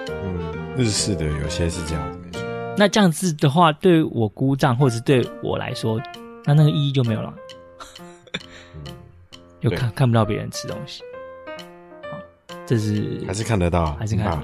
[0.09, 0.39] 嗯，
[0.79, 2.41] 日式的有些是这样子，没错。
[2.79, 6.01] 那这样子的话，对我姑丈或者对我来说，
[6.47, 7.35] 那那个意义就没有了。
[9.61, 11.03] 就看看不到别人吃东西。
[12.65, 14.43] 这是还是看得到，还是看得到。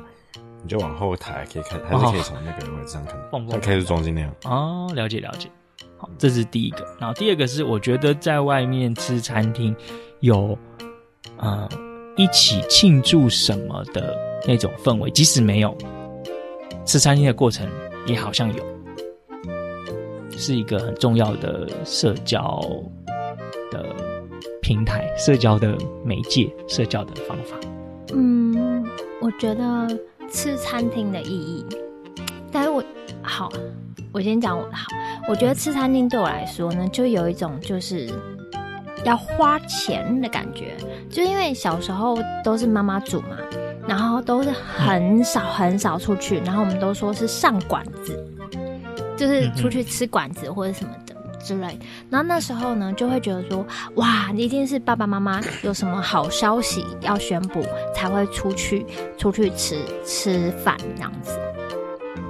[0.62, 3.16] 你就往后抬，可以看，还是可以从那个位置上看。
[3.50, 4.32] 但可以是装进那样。
[4.44, 5.48] 哦，了解了解。
[5.98, 9.74] 好这是第一个，然后第二个是我觉得在外面吃餐厅
[10.20, 10.56] 有，
[11.36, 11.68] 呃，
[12.16, 15.76] 一起庆祝什么的那种氛围，即使没有
[16.84, 17.68] 吃餐厅的过程，
[18.06, 18.64] 也好像有，
[20.36, 23.01] 是一个很重要的社交的
[24.62, 27.56] 平台、社交的媒介、社交的方法。
[28.14, 28.86] 嗯，
[29.20, 29.86] 我觉得
[30.30, 31.66] 吃餐厅的意义，
[32.50, 32.82] 但是我
[33.20, 33.52] 好。
[34.14, 34.86] 我先讲我的好，
[35.26, 38.10] 我觉得吃餐厅对我来说呢，就有一种就是
[39.04, 40.74] 要花钱的感觉，
[41.08, 43.38] 就因为小时候都是妈妈煮嘛，
[43.88, 48.22] 然后都是很少很少出去，然后我们都说是上馆子，
[49.16, 51.01] 就是出去吃馆子或者什么的，
[51.42, 51.78] 之类。
[52.08, 57.62] 然后那时候呢，就会觉得说，哇，一定是爸爸妈妈有什么好消息要宣布，
[57.94, 58.86] 才会出去
[59.18, 61.38] 出去吃吃饭这样子。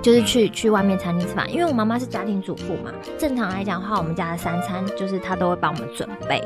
[0.03, 2.91] 就是去去外面餐厅吃饭，因为我妈妈是家庭主妇嘛。
[3.17, 6.43] 正常来讲的话，我们家的三餐就是她都会帮我们准备，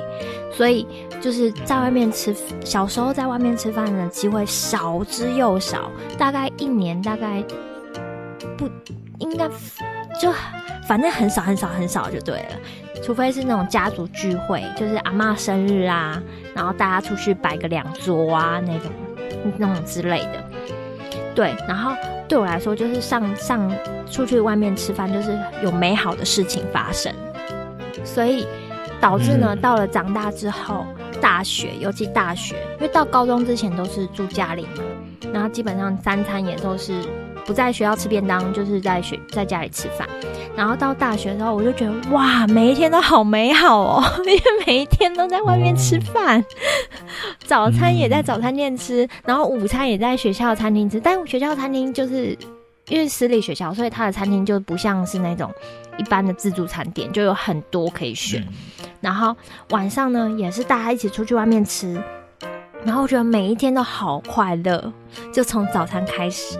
[0.52, 0.86] 所以
[1.22, 7.42] 就是在外面吃，小时候在外面吃饭的机会少之又少，大概一年大概
[8.58, 8.68] 不
[9.20, 9.48] 应该
[10.20, 10.32] 就
[10.86, 16.22] 反正很少很少很少就对了，除非是那种家族聚会，就是阿妈生日啊，
[16.54, 18.90] 然后大家出去摆个两桌啊那种
[19.58, 20.44] 那种之类的，
[21.34, 21.92] 对，然后。
[22.28, 23.72] 对我来说，就是上上
[24.10, 27.14] 出去外面吃饭，就是有美好的事情发生，
[28.02, 28.44] 所以
[29.00, 30.84] 导致呢，到了长大之后，
[31.20, 34.82] 大学尤其大学，因为到高中之前都是住家里嘛，
[35.32, 37.00] 然后基本上三餐也都是
[37.46, 40.06] 不在学校吃便当，就是在学在家里吃饭。
[40.56, 46.42] 然后到大学的时候，我就觉得哇，每一天都好美好哦， 因为每一天都在外面吃饭，
[47.46, 50.98] 早餐也在早餐店吃，然后午餐也在学校餐厅吃。
[50.98, 52.36] 但学校餐厅就是
[52.88, 55.52] 因为私立学校，所以它的餐厅就不像是那种
[55.98, 58.42] 一般的自助餐店，就有很多可以选。
[59.00, 59.36] 然后
[59.70, 62.02] 晚上呢，也是大家一起出去外面吃，
[62.82, 64.92] 然后我觉得每一天都好快乐，
[65.32, 66.58] 就从早餐开始。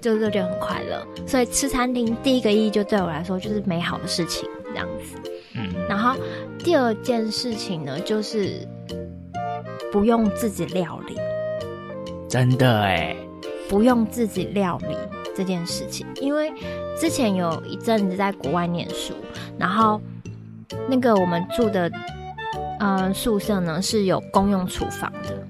[0.00, 5.30] 就是觉得很快乐，所以吃餐厅第一个意义就对我来说就是美好的事情这样子。
[5.54, 6.16] 嗯，然后
[6.58, 8.66] 第二件事情呢，就是
[9.90, 11.16] 不用自己料理。
[12.28, 13.16] 真的哎，
[13.68, 14.94] 不用自己料理
[15.34, 16.52] 这件事情，因为
[16.96, 19.14] 之前有一阵子在国外念书，
[19.58, 20.00] 然后
[20.88, 21.90] 那个我们住的
[22.78, 25.47] 呃宿舍呢是有公用厨房的。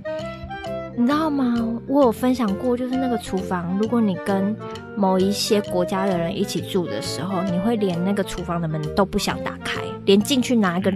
[0.98, 1.54] 你知道吗？
[1.86, 4.54] 我有分享过，就是那个厨房，如果你跟
[4.96, 10.92] 某一些国家的人一起住的时候，你会连那个厨房的门都不想打开，连进去拿一个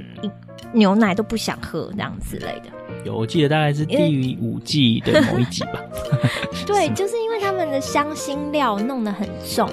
[0.73, 2.65] 牛奶都不想喝，这样之类的。
[3.05, 5.81] 有，我记得大概是第五季的某一集吧。
[6.67, 9.71] 对， 就是因为他们的香辛料弄得很重，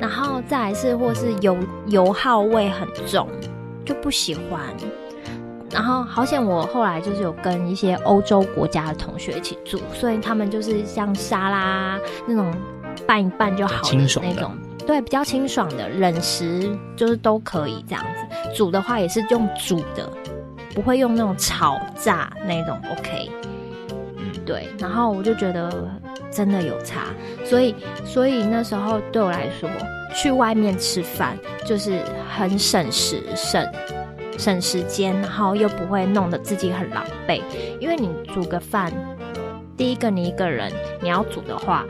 [0.00, 1.56] 然后再来是或是油
[1.88, 3.28] 油耗味很重，
[3.84, 4.60] 就不喜欢。
[5.70, 12.52] 然后好险，我后来就是有跟一些欧洲国家的同学一起住，所以他们就是像沙拉那种
[13.06, 18.54] 拌一拌就好的那种，对，比较清爽的冷食就是都可以这样子。
[18.54, 20.08] 煮的话也是用煮的，
[20.74, 22.80] 不会用那种炒炸那种。
[22.92, 23.30] OK，
[23.90, 24.68] 嗯，对。
[24.78, 25.90] 然后我就觉得
[26.30, 27.06] 真的有差，
[27.44, 27.74] 所以
[28.04, 29.68] 所以那时候对我来说，
[30.14, 32.00] 去外面吃饭就是
[32.34, 33.66] 很省时省。
[34.38, 37.40] 省时间，然后又不会弄得自己很狼狈。
[37.80, 38.92] 因为你煮个饭，
[39.76, 41.84] 第一个你一个人，你要煮的话，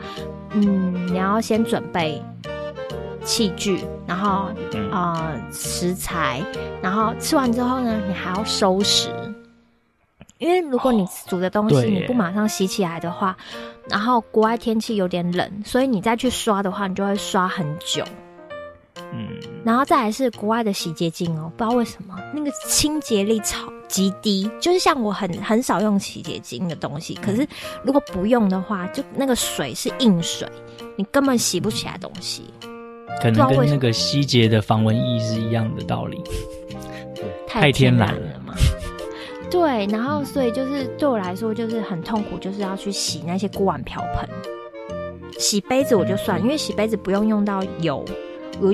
[0.51, 2.21] 嗯，你要先准备
[3.23, 4.49] 器具，然后
[4.91, 6.41] 呃食材，
[6.81, 9.09] 然后吃完之后呢，你还要收拾。
[10.37, 13.35] 因为如果你煮的东西你不马上洗起来的话，
[13.89, 18.03] 然后国外天气有点冷，所以你再去刷的话，你就会刷很久。
[19.13, 19.27] 嗯，
[19.67, 27.45] 然后再来是国外的洗洁精哦，不知道为什么那个清洁力超极低，就是像我很很少用洗洁精的东西，可是
[27.83, 30.47] 如果不用的话，就那个水是硬水，
[30.95, 32.45] 你根本洗不起来东西。
[33.21, 36.23] 可能跟那个希洁的防蚊液是一样的道理，
[37.45, 38.53] 太天然了嘛。
[39.51, 44.29] 对，然后所以就是对我来说就是很痛苦，就是要去洗那些锅碗瓢盆，
[45.37, 48.05] 洗杯子我就算，因为洗杯子不用用到油。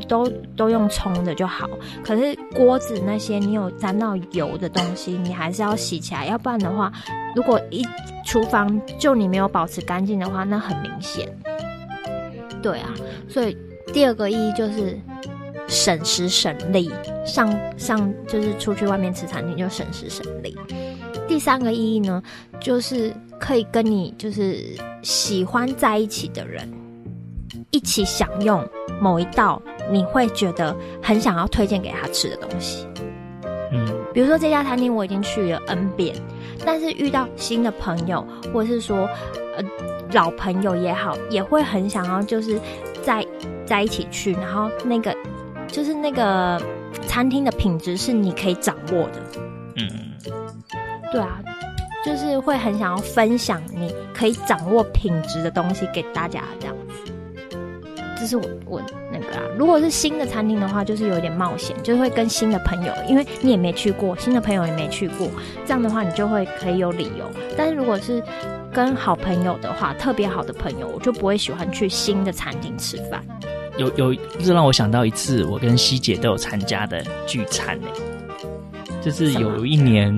[0.07, 1.69] 都都用冲的就好，
[2.03, 6.91] 可是锅子那些你有沾到油的东西，你还是要洗起来，要不然的话，
[7.35, 7.85] 如果一
[8.25, 11.27] 厨房就你没有保持干净的话，那很明显。
[12.61, 12.93] 对啊，
[13.27, 13.57] 所以
[13.93, 14.97] 第二个意义就是
[15.67, 16.91] 省时省力，
[17.25, 20.57] 上上就是出去外面吃餐厅就省时省力。
[21.27, 22.21] 第三个意义呢，
[22.59, 24.63] 就是可以跟你就是
[25.01, 26.69] 喜欢在一起的人
[27.73, 28.65] 一起享用
[29.01, 29.61] 某一道。
[29.91, 32.87] 你会觉得很想要推荐给他吃的东西，
[33.69, 36.15] 嗯，比如说这家餐厅我已经去了 N 遍，
[36.65, 39.09] 但是遇到新的朋友，或者是说
[39.57, 39.63] 呃
[40.13, 42.57] 老朋友也好，也会很想要就是
[43.03, 43.27] 在
[43.65, 45.13] 在一起去，然后那个
[45.67, 46.57] 就是那个
[47.05, 49.21] 餐厅的品质是你可以掌握的，
[49.75, 49.89] 嗯，
[51.11, 51.41] 对啊，
[52.05, 56.82] 就是会很想要分享你可以掌握品质的东西给大家这样子。
[58.23, 65.27] 这是我我那个啊，如果是新的餐厅的话，就是有点冒险，就是会跟新的朋友，因为你也没去过，新的朋友也没去过，
[65.65, 67.29] 这样的话你就会可以有理由。
[67.57, 68.23] 但是如果是
[68.71, 73.21] 跟好朋友的话，特别好的朋友，我就不会喜欢去新的餐厅吃饭。
[73.75, 77.87] 有有，这让我想到一次我跟希姐都有参加的聚餐呢。
[79.01, 80.17] 就是有一年，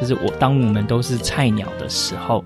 [0.00, 2.42] 就是我当我们都是菜鸟的时候，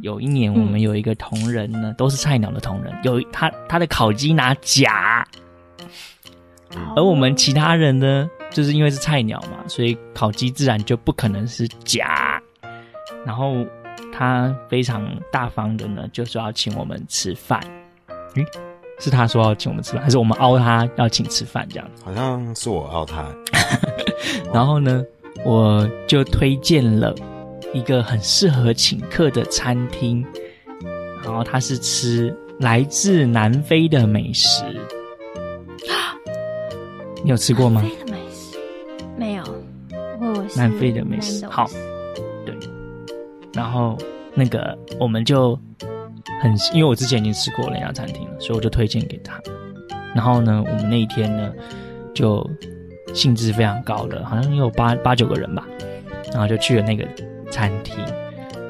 [0.00, 5.26] 有一年我们有一个同仁呢，嗯、都是菜鸟的同仁，有他他的烤鸡拿甲，
[6.94, 12.40] 而我们其他人呢，就是因为是菜鸟嘛，所以烤鸡自然就不可能是假。
[13.26, 13.66] 然后
[14.12, 17.60] 他非常大方的呢，就说要请我们吃饭。
[18.36, 18.46] 嗯，
[19.00, 21.90] 是他说要请我们吃饭，还是我们凹他要请吃饭这样？
[22.04, 23.26] 好像是我凹他。
[24.54, 25.04] 然后呢，
[25.44, 27.14] 我就推荐了
[27.72, 30.24] 一个很适合请客的餐厅，
[31.22, 34.64] 然后他是吃来自南非的美食。
[37.22, 37.82] 你有吃过吗？
[37.82, 38.58] 南非的美食
[39.16, 39.44] 没有，
[40.20, 41.68] 我南非的美食好，
[42.46, 42.54] 对。
[43.52, 43.96] 然后
[44.34, 45.58] 那个我们就
[46.40, 49.40] 很，因为我之前已经吃过那家餐厅了，所以我就推荐给他。
[50.14, 51.52] 然后呢，我们那一天呢
[52.14, 52.48] 就。
[53.14, 55.66] 兴致非常高的，好像有八八九个人吧，
[56.30, 57.08] 然后就去了那个
[57.50, 57.96] 餐厅，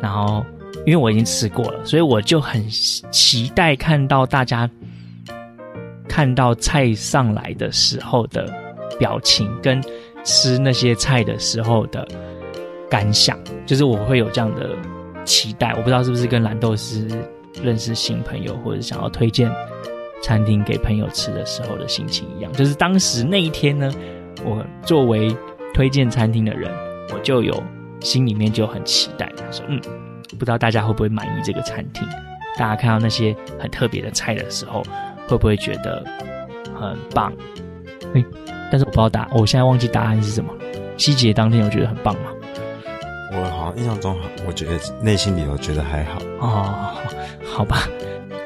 [0.00, 0.44] 然后
[0.86, 4.68] 因为我已经吃过了，所以我就很期待看到大家
[6.08, 8.52] 看到菜上来的时候的
[8.98, 9.82] 表情，跟
[10.24, 12.06] 吃那些菜的时候的
[12.88, 14.70] 感想，就是我会有这样的
[15.24, 15.70] 期待。
[15.70, 17.08] 我不知道是不是跟蓝豆丝
[17.62, 19.50] 认识新朋友，或者想要推荐
[20.22, 23.92] 餐厅给朋友吃的时候的心情一样，就是当时那一天呢。
[24.44, 25.36] 我作为
[25.74, 26.70] 推荐餐厅的人，
[27.12, 27.60] 我就有
[28.00, 29.80] 心里面就很期待，他说：“嗯，
[30.38, 32.06] 不知道大家会不会满意这个餐厅？
[32.56, 34.82] 大家看到那些很特别的菜的时候，
[35.26, 36.04] 会不会觉得
[36.78, 37.32] 很棒？”
[38.14, 38.24] 哎，
[38.70, 40.52] 但是我不知道答，我现在忘记答案是什么。
[40.96, 42.30] 希姐当天有觉得很棒吗？
[43.32, 46.18] 我好像印象中，我觉得内心里头觉得还好。
[46.40, 46.94] 哦，
[47.44, 47.86] 好吧。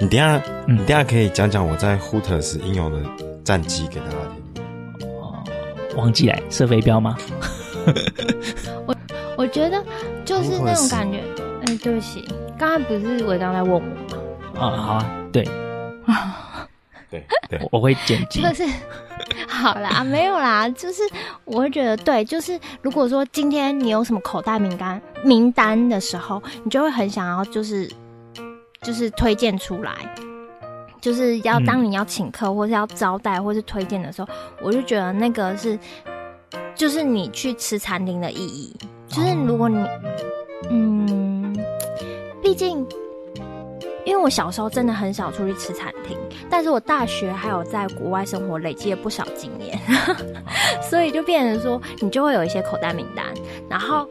[0.00, 2.98] 你等下，嗯、你等下可以讲讲我在 Hooters 应用的
[3.44, 4.42] 战绩给大家听。
[5.96, 7.16] 忘记来射飞镖吗？
[8.86, 8.94] 我我
[9.52, 9.84] 觉得
[10.24, 11.18] 就是那种感觉。
[11.60, 12.24] 哎、欸，对不起，
[12.58, 13.86] 刚刚不是我刚在问我吗？
[14.58, 15.44] 啊，好啊，对，
[17.10, 18.42] 对对，我会剪辑。
[18.42, 18.64] 就是
[19.46, 21.02] 好啦，没有啦，就是
[21.44, 27.88] 我会觉得对，就是如果说今天你有什么口袋名单名单的时候，你就会很想要就是
[28.80, 29.92] 就是推荐出来。
[31.00, 35.76] 就是要当你要请客或是要招待或是推荐的时候，嗯、我就觉得那个是，
[36.76, 38.76] 就是你去吃餐厅的意义。
[39.12, 39.88] 就是如果你，哦、
[40.70, 41.56] 嗯，
[42.42, 42.86] 毕竟，
[44.04, 46.16] 因为我小时候真的很少出去吃餐厅，
[46.48, 49.78] 但是我大学还有在国外生活，累积了不少经验，
[50.82, 53.26] 所以就变成说，你就会有一些口袋名单，
[53.68, 54.08] 然后。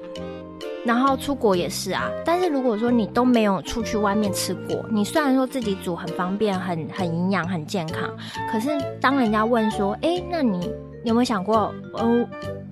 [0.84, 8.10] 然后出国也是啊，但是如果说你都没有出去外面吃过，你虽然说自己煮很方便、很很营养、很健康，
[8.52, 10.74] 可是当人家问说，哎，那你
[11.04, 12.28] 有没有想过，哦，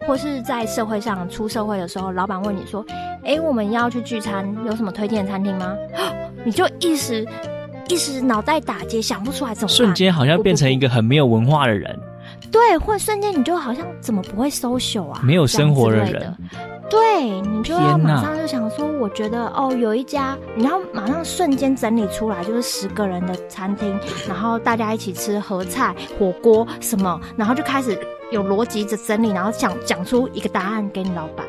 [0.10, 2.84] 或是在社会上出社会的时候，老板问你说，
[3.24, 5.76] 哎，我们要去聚餐，有什么推荐的餐厅吗？
[6.44, 7.24] 你就一时
[7.88, 9.76] 一时脑袋打结，想不出来怎么办？
[9.76, 11.96] 瞬间好像变成一个很没有文化的人。
[12.52, 15.22] 对，或瞬间你就好像怎么不会 social 啊？
[15.24, 16.36] 没有生活的人。
[16.90, 23.96] 对，你就要马上就想说，我觉得哦，有一家，你要马上瞬间整理出来，就是十个人的餐厅，
[24.28, 27.96] 然后大家一起吃合菜、火锅什么，然后就开始
[28.32, 31.46] 有逻辑的整理，然后讲讲出一个答案给你老板。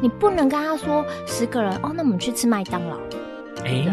[0.00, 2.96] 你不能跟他说十个人哦，那我们去吃麦当劳，
[3.64, 3.86] 哎，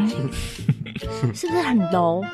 [1.35, 2.25] 是不是很 low？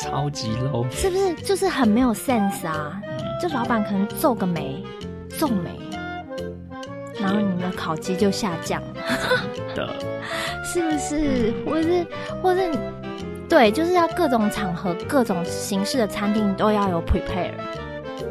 [0.00, 3.00] 超级 low，是不是就是很没有 sense 啊？
[3.42, 4.82] 就老板可能皱个眉，
[5.38, 5.78] 皱眉。
[7.20, 8.94] 然后你的烤鸡就下降了，
[9.74, 9.92] 的，
[10.64, 11.52] 是不是？
[11.66, 12.06] 或是，
[12.40, 12.70] 或是，
[13.48, 17.52] 对，就是要各种场合、各种形式的餐厅都要有 prepare，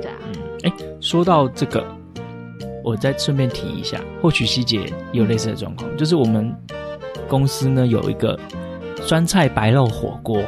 [0.02, 0.18] 对啊。
[0.64, 1.84] 哎、嗯，说到这个，
[2.84, 6.56] 我再顺便提一下，或许希姐也有类似的状况，嗯、就是我们
[7.28, 8.40] 公司呢有一个
[9.02, 10.42] 酸菜白肉火锅，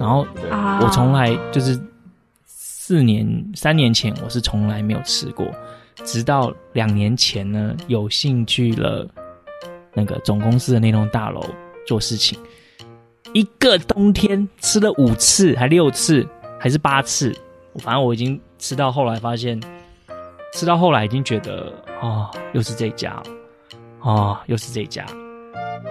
[0.00, 0.26] 然后
[0.80, 1.78] 我从来就是
[2.46, 5.46] 四年、三年前我是从来没有吃过。
[6.04, 9.06] 直到两年前呢，有幸去了
[9.94, 11.44] 那个总公司的那栋大楼
[11.86, 12.38] 做事情，
[13.34, 16.26] 一个冬天吃了五次，还六次，
[16.58, 17.34] 还是八次，
[17.76, 19.60] 反正我已经吃到后来发现，
[20.54, 23.22] 吃到后来已经觉得哦，又是这家，
[24.00, 25.06] 哦，又是这家，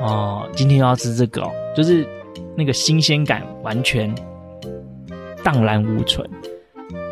[0.01, 1.43] 哦，今天又要吃这个，
[1.75, 2.07] 就是
[2.55, 4.13] 那个新鲜感完全
[5.43, 6.27] 荡然无存。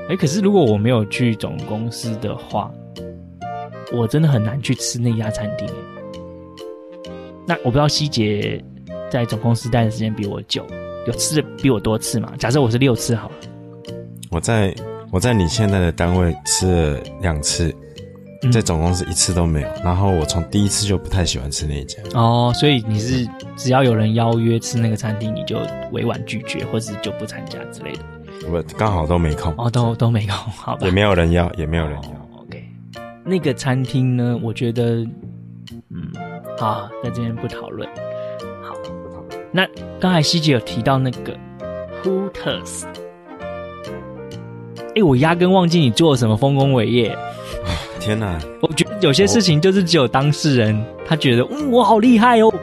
[0.09, 2.71] 哎，可是如果我没有去总公司的话，
[3.93, 5.67] 我真的很难去吃那家餐厅。
[7.47, 8.63] 那我不知道希杰
[9.15, 10.67] 在总公司待的时间比我久，
[11.07, 12.33] 有吃的比我多次嘛？
[12.37, 13.35] 假设我是六次好了。
[14.29, 14.75] 我在
[15.09, 17.73] 我在你现在的单位吃了两次，
[18.51, 19.67] 在总公司一次都没有。
[19.81, 21.97] 然后我从第一次就不太喜欢吃那一家。
[22.13, 25.57] 哦，所以你是只要有人邀约吃那个餐厅，你就
[25.93, 27.99] 委婉拒绝，或是就不参加之类的。
[28.51, 29.53] 我刚好都没空。
[29.57, 30.85] 哦，都都没空，好吧。
[30.85, 32.09] 也没有人邀，也没有人邀。
[32.09, 32.61] 哦，OK，
[33.23, 34.37] 那个餐厅呢？
[34.43, 34.95] 我觉得，
[35.89, 36.11] 嗯，
[36.59, 37.87] 好，在这边不讨论。
[38.61, 38.75] 好。
[39.55, 39.65] 那
[40.01, 41.33] 刚才希姐有提到那个
[42.03, 42.83] Hooters。
[44.93, 47.17] 哎，我压根忘记你做了什么丰功伟业！
[47.97, 48.37] 天哪！
[48.61, 52.53] 我觉得有些事情就是只有当事人他觉得，嗯，我好厉害哦。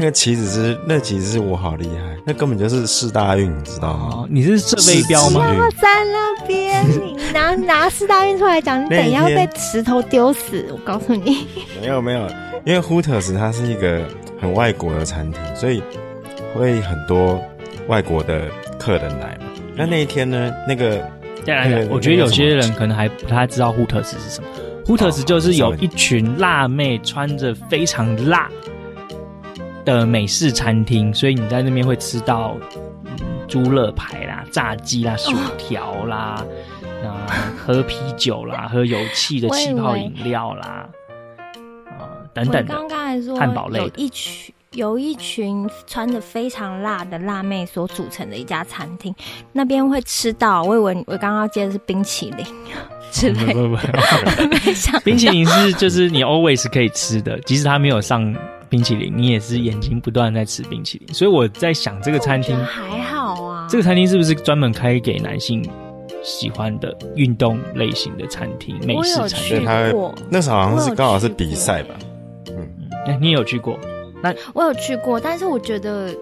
[0.00, 4.08] 那个棋子是，那其实是我好厉害，那根本就是四大运，你知道吗？
[4.12, 5.44] 哦、你是射飞镖吗？
[5.78, 10.66] 在那边，你拿拿四大运出来讲，你 等一下被石头丢死！
[10.72, 11.46] 我告诉你，
[11.82, 12.26] 没有没有，
[12.64, 14.00] 因为 Hooters 它是一个
[14.40, 15.82] 很外国的餐厅，所以
[16.54, 17.38] 会很多
[17.86, 18.44] 外国的
[18.78, 19.52] 客人来嘛。
[19.76, 20.50] 那那一天呢？
[20.66, 21.06] 那个，
[21.90, 24.48] 我觉得有些人可能还不太知道 Hooters 是什么。
[24.86, 28.50] Hooters 就是有一群辣妹穿着非常辣
[29.98, 32.56] 的美式餐厅，所以你在那边会吃到
[33.48, 36.44] 猪肋排啦、炸鸡啦、薯条啦，
[37.04, 37.26] 啊，
[37.58, 40.88] 喝啤酒啦、 喝有气的气泡饮料啦，
[41.98, 42.74] 啊，等等的。
[42.74, 44.52] 刚刚才说汉堡类的一群。
[44.74, 49.12] 有一群穿着非常辣的辣妹所组成的一家餐厅，
[49.52, 50.62] 那边会吃到。
[50.62, 52.46] 我以为我刚刚接的是冰淇淋
[53.10, 58.32] 之类的，不不不， 没想冰淇淋是就是你 always 可以吃的，即使它没有上
[58.70, 61.12] 冰淇淋，你也是眼睛不断在吃冰淇淋。
[61.12, 63.66] 所以我在想，这个餐厅还好啊。
[63.68, 65.68] 这个餐厅是不是专门开给男性
[66.22, 68.78] 喜欢的运动类型的餐厅？
[68.86, 69.64] 美式餐厅？
[69.64, 69.92] 他
[70.30, 71.96] 那时候好像是刚好是比赛吧？
[72.56, 72.68] 嗯，
[73.06, 73.76] 哎，你也有去过？
[74.22, 76.14] 那我有去过，但是我觉得，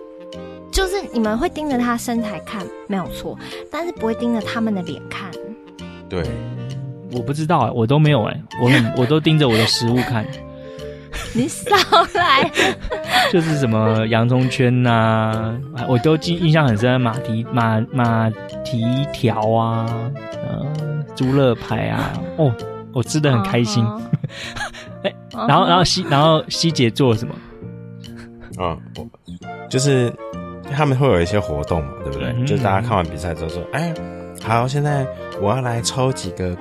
[0.72, 3.38] 就是你们会盯着他身材看，没有错，
[3.70, 5.30] 但是不会盯着他们的脸看。
[6.09, 6.22] 对，
[7.12, 8.70] 我不知道哎，我都没有哎，我
[9.03, 10.26] 我都盯着我的食物看。
[11.34, 11.70] 你少
[12.14, 12.50] 来，
[13.32, 14.90] 就是什么洋葱圈呐、
[15.74, 18.30] 啊，我都记印象很深，马蹄马马
[18.64, 19.86] 蹄条啊，
[20.32, 20.66] 呃，
[21.14, 22.52] 猪肋排啊，哦，
[22.92, 23.84] 我吃的很开心。
[25.04, 25.48] 哎、uh huh.
[25.48, 27.34] 然后然后希然后希姐做了什么？
[28.58, 29.06] 嗯，我
[29.68, 30.12] 就是
[30.74, 32.32] 他们会有一些活动嘛，对不对？
[32.36, 33.94] 嗯、就是大家看完比赛之后说，哎，
[34.42, 35.06] 好，现在
[35.40, 36.56] 我要来抽几个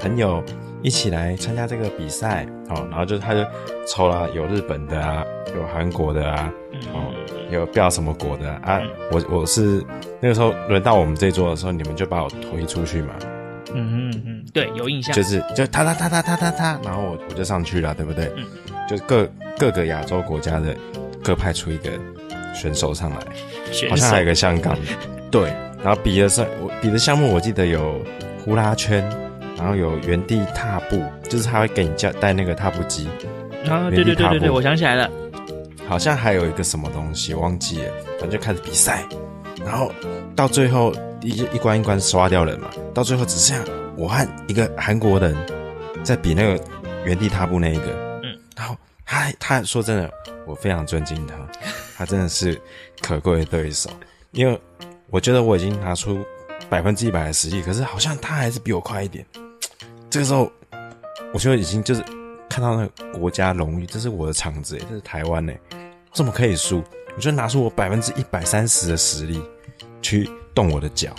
[0.00, 0.42] 朋友
[0.82, 3.40] 一起来参加这个比赛，哦，然后就他就
[3.86, 5.24] 抽了有日本的啊，
[5.54, 6.52] 有韩国的啊，
[6.92, 7.12] 哦，
[7.50, 8.60] 有不知道什么国的啊。
[8.64, 9.82] 啊我我是
[10.20, 13.14] 那个时候轮到我们这桌的时候，你们就把我推出去嘛。
[13.74, 15.14] 嗯嗯嗯，对，有印象。
[15.14, 18.30] 就是就他他他他他他他，然后我我就上去了，对不对？
[18.36, 18.44] 嗯，
[18.88, 20.76] 就各各个亚洲国家的。
[21.24, 21.90] 各派出一个
[22.54, 23.16] 选手上来，
[23.72, 24.80] 手好像还有一个香港的，
[25.28, 25.52] 对，
[25.82, 28.00] 然后比的是我比的项目，我记得有
[28.44, 29.04] 呼啦圈，
[29.56, 33.08] 然后有原地踏步，就是他会给你叫带那个踏步机，
[33.68, 35.10] 啊，对对对对对，我想起来了，
[35.88, 39.04] 好像还有一个什么东西忘记了，反正就开始比赛，
[39.64, 39.90] 然后
[40.34, 43.64] 到最后一一关一关刷掉人嘛，到最后只剩下
[43.96, 45.36] 我和一个韩国人
[46.02, 46.62] 在比那个
[47.04, 50.10] 原地踏步那一个，嗯，然后他他说真的。
[50.46, 51.34] 我非常尊敬他，
[51.98, 52.56] 他真的是
[53.02, 53.90] 可贵的对手。
[54.30, 54.56] 因为
[55.10, 56.24] 我觉得我已经拿出
[56.68, 59.26] 百分之一百的实力，可是好像他还是比我快一点。
[60.10, 60.50] 这个时候，
[61.32, 62.02] 我就已经就是
[62.48, 66.82] 看到那个国家荣誉，这是我的场子，这是台湾诶，我怎么可以输？
[67.14, 69.40] 我就拿出我百分之一百三十的实力
[70.02, 71.14] 去动我的脚。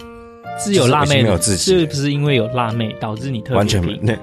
[0.60, 4.18] 是有辣妹没有自信，是不是因为有辣妹导致你特别完全没那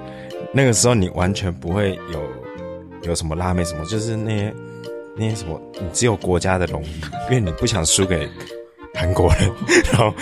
[0.53, 2.23] 那个时候你完全不会有
[3.03, 4.53] 有什么辣妹什么，就是那些。
[5.17, 6.99] 那些什么，你只有国家的荣誉，
[7.29, 8.27] 因为你不想输给
[8.95, 9.51] 韩国人，
[9.91, 10.13] 然后，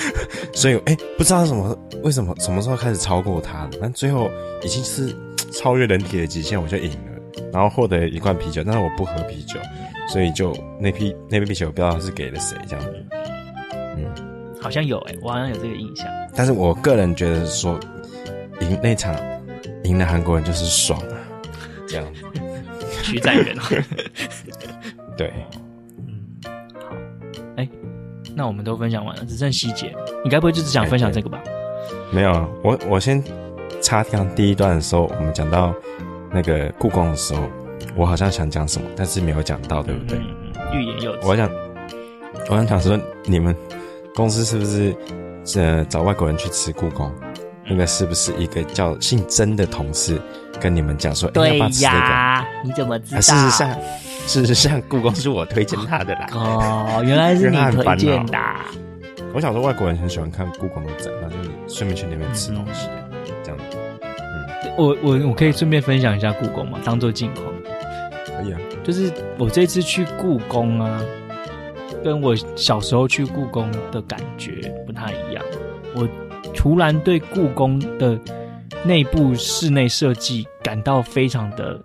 [0.52, 4.30] 所以哎、欸，不知道什么为什么什么时候开始超过他了，但最后
[4.64, 5.16] 已经是
[5.52, 9.60] 超越人体的极限，我就赢了，然后获得一罐啤酒，但是我不喝啤酒，
[10.10, 12.84] 所以就那批那杯啤酒不知道是给了谁这样。
[12.86, 13.06] 子，
[13.98, 14.06] 嗯，
[14.60, 17.80] 好像有哎、欸，我好像有这个印象，但是我个人觉得说
[18.60, 19.16] 赢那场
[19.84, 21.16] 赢了韩国人就是爽啊，
[21.88, 22.06] 这样。
[22.14, 22.22] 子，
[23.04, 23.56] 徐载元。
[25.18, 25.32] 对，
[28.36, 31.40] 那我们都分享完了，只剩细节，你该不会就只想分享这个吧？
[32.12, 33.24] 没有啊，我我先
[33.82, 35.74] 插讲第一段的时候，我们讲到
[36.32, 37.44] 那个故宫的时候，
[37.96, 40.20] 我好像想讲什么，但是没有讲到，对不对？
[40.74, 41.20] 欲言又止。
[41.28, 41.50] 我想，
[42.50, 43.56] 我想讲说，你们
[44.16, 44.96] 公司是不是
[45.56, 47.12] 呃找外国人去吃故宫？
[47.66, 50.22] 那个是不是一个叫姓曾的同事
[50.60, 53.22] 跟你们讲说，对呀，你怎么知道？
[53.22, 53.70] 事实上。
[54.26, 56.28] 事实上，故宫是我推荐他的啦。
[56.34, 58.38] 哦，原来是你推荐的。
[59.34, 61.36] 我想说，外国人很喜欢看故宫的展，那就
[61.68, 63.78] 顺便去那边吃东西，嗯、这样子。
[64.02, 67.46] 嗯，我我我可以顺便分享一下故宫嘛，当做近况。
[68.26, 71.02] 可以啊，就是我这次去故宫啊，
[72.04, 75.44] 跟我小时候去故宫的感觉不太一样。
[75.96, 76.08] 我
[76.54, 78.20] 突然对故宫的
[78.84, 81.80] 内部室内设计感到非常的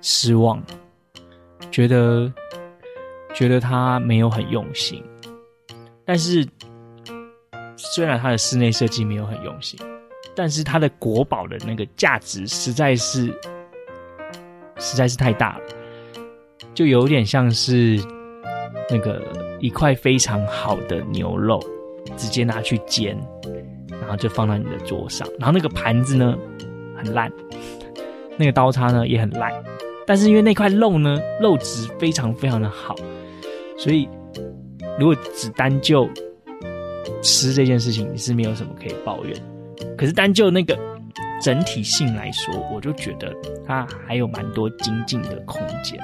[0.00, 0.62] 失望，
[1.74, 2.32] 觉得
[3.34, 5.02] 觉得他没有很用心。
[6.04, 6.46] 但是，
[7.76, 9.76] 虽然他的室内设计没有很用心，
[10.36, 13.26] 但是他的国宝的那个价值实在是
[14.78, 15.64] 实在是太大了，
[16.74, 18.00] 就有点像是
[18.88, 19.20] 那个
[19.58, 21.60] 一块非常好的牛肉，
[22.16, 23.18] 直接拿去煎，
[23.88, 26.38] 然后就放在你的桌上，然后那个盘子呢
[26.96, 27.32] 很烂，
[28.36, 29.50] 那个刀叉呢也很烂，
[30.06, 32.94] 但是因为那块肉呢肉质非常非常的好，
[33.78, 34.08] 所以。
[34.96, 36.08] 如果只单就
[37.20, 39.36] 吃这件事情，你是没有什么可以抱怨。
[39.98, 40.78] 可是单就那个
[41.42, 43.34] 整体性来说，我就觉得
[43.66, 45.98] 它还有蛮多精进的空间。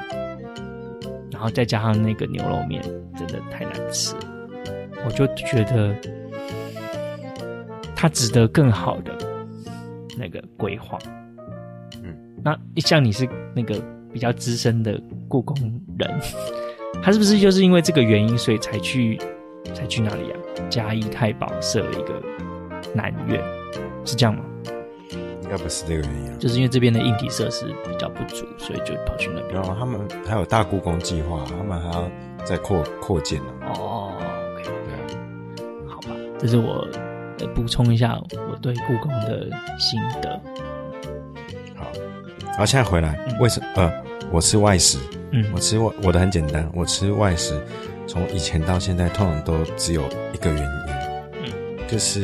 [1.31, 2.83] 然后再加上那个牛肉面
[3.17, 4.17] 真的太难吃，
[5.07, 5.95] 我就觉得
[7.95, 9.17] 它值得更好的
[10.19, 10.99] 那个规划。
[12.03, 13.75] 嗯，那像你是那个
[14.13, 15.57] 比较资深的故宫
[15.99, 16.11] 人。
[17.03, 19.19] 他是不是就是因为这个原因，所以才去
[19.73, 20.39] 才去那里啊？
[20.69, 22.21] 嘉义太保设了一个
[22.93, 23.41] 南院，
[24.05, 24.45] 是这样吗？
[25.41, 29.55] 应该不是这个原因啊，就是因为这边的硬体设施比较不足，所以就跑去那边。
[29.55, 32.11] 然后他们还有大故宫计划，他们还要
[32.45, 33.53] 再扩扩建呢。
[33.75, 34.13] 哦
[34.55, 35.57] ，OK，对，
[35.89, 36.87] 好吧，这是我
[37.55, 38.21] 补充一下
[38.51, 40.41] 我对故宫的心得。
[42.61, 43.67] 好，好，现在回来，为什么？
[43.77, 43.91] 呃，
[44.31, 44.99] 我吃外食。
[45.31, 47.59] 嗯，我吃外我的很简单，我吃外食，
[48.07, 50.03] 从以前到现在，通常都只有
[50.35, 52.23] 一个原因，嗯，就是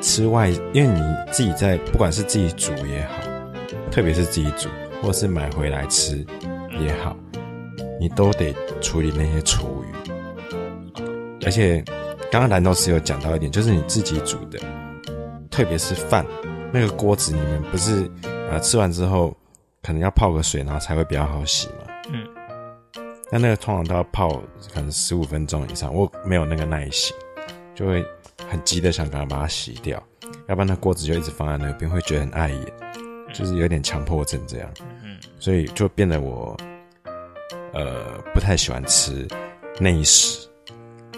[0.00, 3.22] 吃外，因为你自己在，不管是自己煮也好，
[3.90, 4.70] 特别是自己煮，
[5.02, 6.24] 或是买回来吃
[6.80, 7.14] 也好，
[8.00, 10.94] 你都得处理那些厨余，
[11.44, 11.84] 而且
[12.30, 14.58] 刚刚蓝豆师有讲到一点，就是你自己煮的，
[15.50, 16.24] 特别是饭，
[16.72, 18.10] 那个锅子里面不是
[18.50, 19.34] 呃吃完之后
[19.82, 21.74] 可能要泡个水，然后才会比较好洗嘛。
[22.12, 22.26] 嗯，
[23.30, 24.28] 但那个通常都要泡
[24.72, 27.16] 可能十五分钟以上，我没有那个耐心，
[27.74, 28.04] 就会
[28.48, 30.02] 很急的想赶快把它洗掉，
[30.48, 32.72] 要不然那锅子就一直放在那边，会觉得很碍眼，
[33.32, 34.68] 就是有点强迫症这样。
[35.02, 36.56] 嗯，所以就变得我
[37.72, 39.26] 呃不太喜欢吃
[39.78, 40.48] 内食，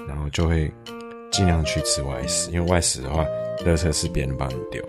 [0.07, 0.71] 然后就会
[1.31, 3.25] 尽量去吃外食，因为外食的话，
[3.65, 4.83] 垃圾是别人帮你丢，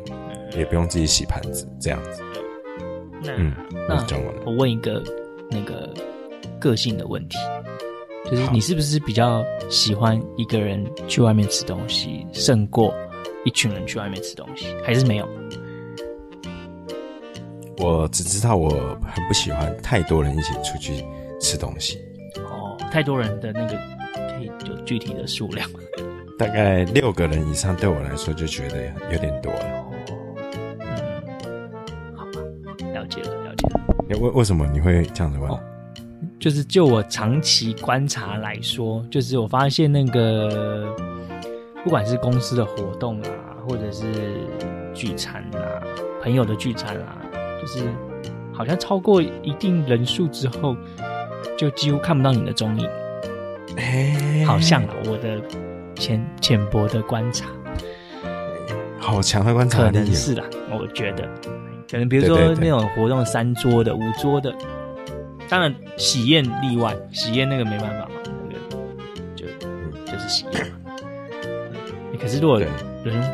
[0.57, 2.21] 也不用自己洗盘子这样子。
[3.23, 3.53] 嗯，
[3.87, 4.05] 那
[4.45, 5.03] 我问一个。
[5.51, 5.91] 那个
[6.59, 7.35] 个性的问题，
[8.29, 12.93] 就是你是不是比较喜欢一个人去外面吃东西，胜过
[13.45, 15.27] 一群人去外面吃东西，还是没有？
[17.79, 18.69] 我只知道我
[19.11, 21.03] 很不喜欢太多人一起出去
[21.41, 21.97] 吃东西。
[22.37, 23.75] 哦，太多人的那个
[24.13, 25.67] 可以有具体的数量？
[26.37, 29.88] 大概六个人以上对我来说就觉得有点多了。
[34.17, 35.49] 为为什么你会这样子问？
[35.49, 35.59] 哦，
[36.39, 40.93] 就是就我长期观察来说，就是我发现那个
[41.83, 43.29] 不管是公司的活动啊，
[43.67, 44.05] 或者是
[44.93, 45.59] 聚餐啊，
[46.21, 47.21] 朋友的聚餐啊，
[47.61, 47.83] 就是
[48.51, 50.75] 好像超过一定人数之后，
[51.57, 52.89] 就几乎看不到你的踪影。
[53.77, 55.41] 哎，好像啊，我的
[55.95, 57.47] 浅浅薄的观察，
[58.97, 61.29] 好强的观察力，可能是啦，我觉得。
[61.89, 64.53] 可能比如说那种活动三桌的、五桌的，
[65.49, 68.11] 当然喜宴例外，喜宴那个没办法嘛，
[68.47, 68.59] 那个
[69.35, 69.45] 就
[70.05, 70.73] 就是喜宴嘛。
[72.21, 72.69] 可是如果人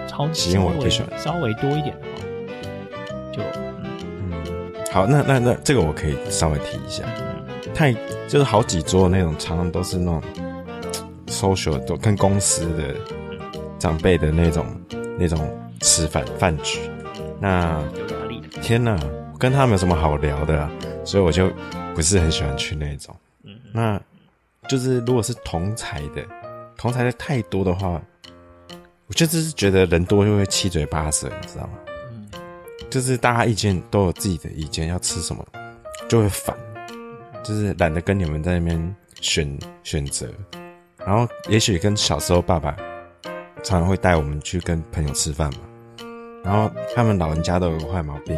[0.08, 2.24] 超喜宴我最喜欢稍微多一点的话，
[3.34, 3.84] 就嗯，
[4.22, 4.74] 嗯。
[4.90, 7.04] 好，那那那这个我可以稍微提一下，
[7.74, 7.92] 太
[8.30, 10.24] 就是好几桌那种，常常都是那种
[11.28, 12.96] social 都跟公司的
[13.78, 14.66] 长辈的那种
[15.20, 15.46] 那种
[15.82, 16.80] 吃饭饭局，
[17.42, 17.84] 那。
[18.66, 19.00] 天呐，
[19.38, 20.72] 跟他们有什么好聊的啊？
[21.04, 21.52] 所以我就
[21.94, 23.16] 不是很喜欢去那种。
[23.44, 24.02] 嗯，那
[24.68, 26.26] 就是如果是同才的，
[26.76, 28.02] 同才的太多的话，
[29.06, 31.74] 我就是觉得人多就会七嘴八舌，你知道吗？
[32.12, 32.28] 嗯，
[32.90, 35.46] 就是大家意见都有自己的意见，要吃什么
[36.10, 36.58] 就会烦，
[37.44, 40.28] 就是懒得跟你们在那边选选择。
[41.06, 42.76] 然后也许跟小时候爸爸
[43.62, 45.60] 常常会带我们去跟朋友吃饭嘛。
[46.44, 48.36] 然后他们老人家都有个坏毛病，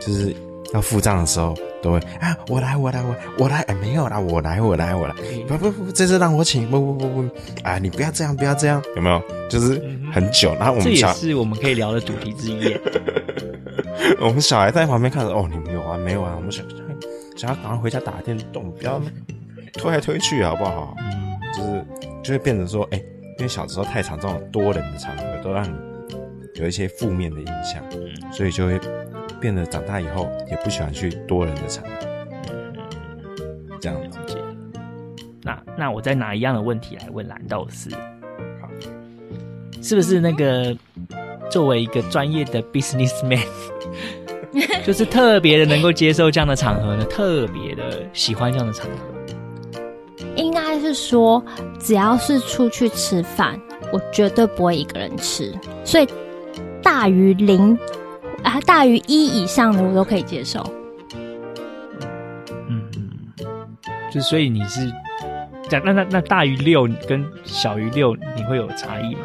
[0.00, 0.34] 就是
[0.72, 5.14] 要付账的时候，都会啊，我来，我来，我我来，哎，没有啦，我来，我来，我来，
[5.46, 7.28] 不不不，这次让我请，不不不不，
[7.62, 9.22] 啊，你不要这样，不要这样，有没有？
[9.48, 9.80] 就是
[10.12, 12.76] 很久，然后我们这也是我们可以聊的主题之一。
[14.20, 16.64] 我们小孩在旁边看着，哦，你没有啊，没有啊，我们想
[17.36, 19.00] 想要赶快回家打电动，不要
[19.72, 20.94] 推来推去，好不好？
[21.56, 21.84] 就是
[22.22, 22.98] 就会变成说，哎，
[23.38, 25.74] 因为小时候太常这种多人的场合，都让你
[26.56, 27.82] 有一些负面的印象，
[28.30, 28.78] 所以就会。
[29.40, 31.90] 变得长大以后也不喜欢去多人的场合，
[33.80, 34.18] 这样子。
[35.42, 37.90] 那那我再拿一样的问题来问蓝豆丝，
[38.60, 38.68] 好，
[39.80, 40.76] 是不是那个
[41.48, 43.40] 作为一个专业的 businessman，
[44.84, 47.04] 就是特别的能够接受这样的场合呢？
[47.04, 50.24] 特别的喜欢这样的场合？
[50.34, 51.42] 应该是说，
[51.80, 53.58] 只要是出去吃饭，
[53.92, 56.06] 我绝对不会一个人吃，所以
[56.82, 57.78] 大于零。
[58.42, 60.64] 啊，大于一以上的我都可以接受。
[62.68, 63.46] 嗯嗯，
[64.12, 64.92] 就所以你是
[65.68, 69.20] 讲那那那大于六跟小于六你会有差异吗？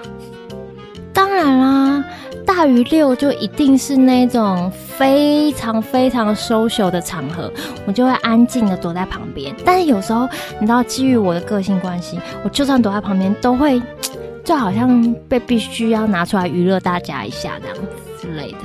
[1.14, 2.04] 当然啦，
[2.46, 7.52] 大于六就一定是那种非常非常 social 的场合，
[7.86, 9.56] 我就会安静的躲在旁边。
[9.64, 10.28] 但是有时候
[10.60, 13.82] 你知道，基于我的个性关系，我就算躲在旁边，都会
[14.44, 18.60] 就好像被必须要拿出来娱乐大家一下这样子之类的。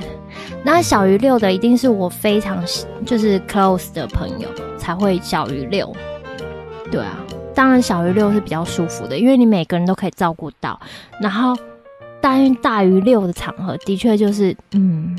[0.64, 2.62] 那小于六的一定是我非常
[3.06, 5.94] 就是 close 的朋友才会小于六，
[6.90, 7.18] 对啊，
[7.54, 10.78] 当然小于六是比较舒服的，因为你每个人都可以照顾到。
[11.20, 11.56] 然后，
[12.20, 15.18] 但大于六的场合，的确就是嗯，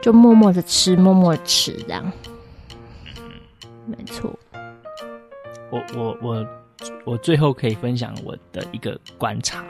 [0.00, 2.12] 就默默的吃，默默的吃这样。
[3.86, 4.30] 没错。
[5.70, 6.46] 我我我
[7.04, 9.64] 我最后可以分享我的一个观察。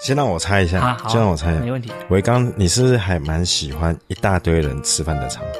[0.00, 1.90] 先让我猜一下，啊、先让我猜一下，没问题。
[2.10, 5.50] 维刚，你是不是还蛮喜欢一大堆人吃饭的场合？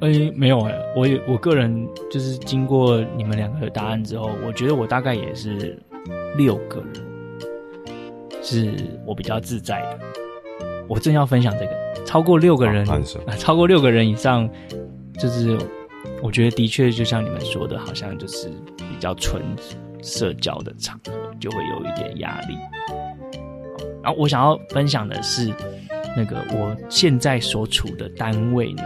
[0.00, 5.76] 哎、欸，没有哎、欸，我我个人就是经过你们两个的答案之后，我觉得我大概也是
[6.36, 7.02] 六个人，
[8.42, 8.74] 是
[9.06, 10.00] 我比较自在的。
[10.86, 13.00] 我正要分享这个，超过六个人，啊、
[13.38, 14.48] 超过六个人以上，
[15.18, 15.58] 就是
[16.22, 19.42] 我觉得的确就像你们说的，好像就是比较纯
[20.02, 22.58] 社交的场合，就会有一点压力。
[24.02, 25.52] 然后我想要分享的是，
[26.16, 28.82] 那个我现在所处的单位呢，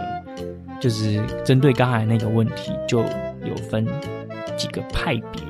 [0.79, 2.99] 就是针对刚才那个问题，就
[3.43, 3.85] 有分
[4.55, 5.41] 几个派别，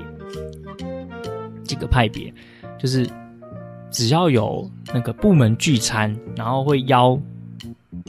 [1.63, 2.33] 几个派别，
[2.77, 3.07] 就是
[3.91, 7.19] 只要有那个部门聚餐，然后会邀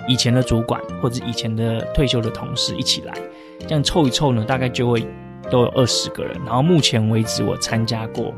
[0.08, 3.14] 以前的主管或者以前的退休的同事一起来，
[3.60, 5.06] 这样凑一凑呢，大概就会
[5.50, 6.34] 都有二十个人。
[6.46, 8.34] 然后目前为止，我参加过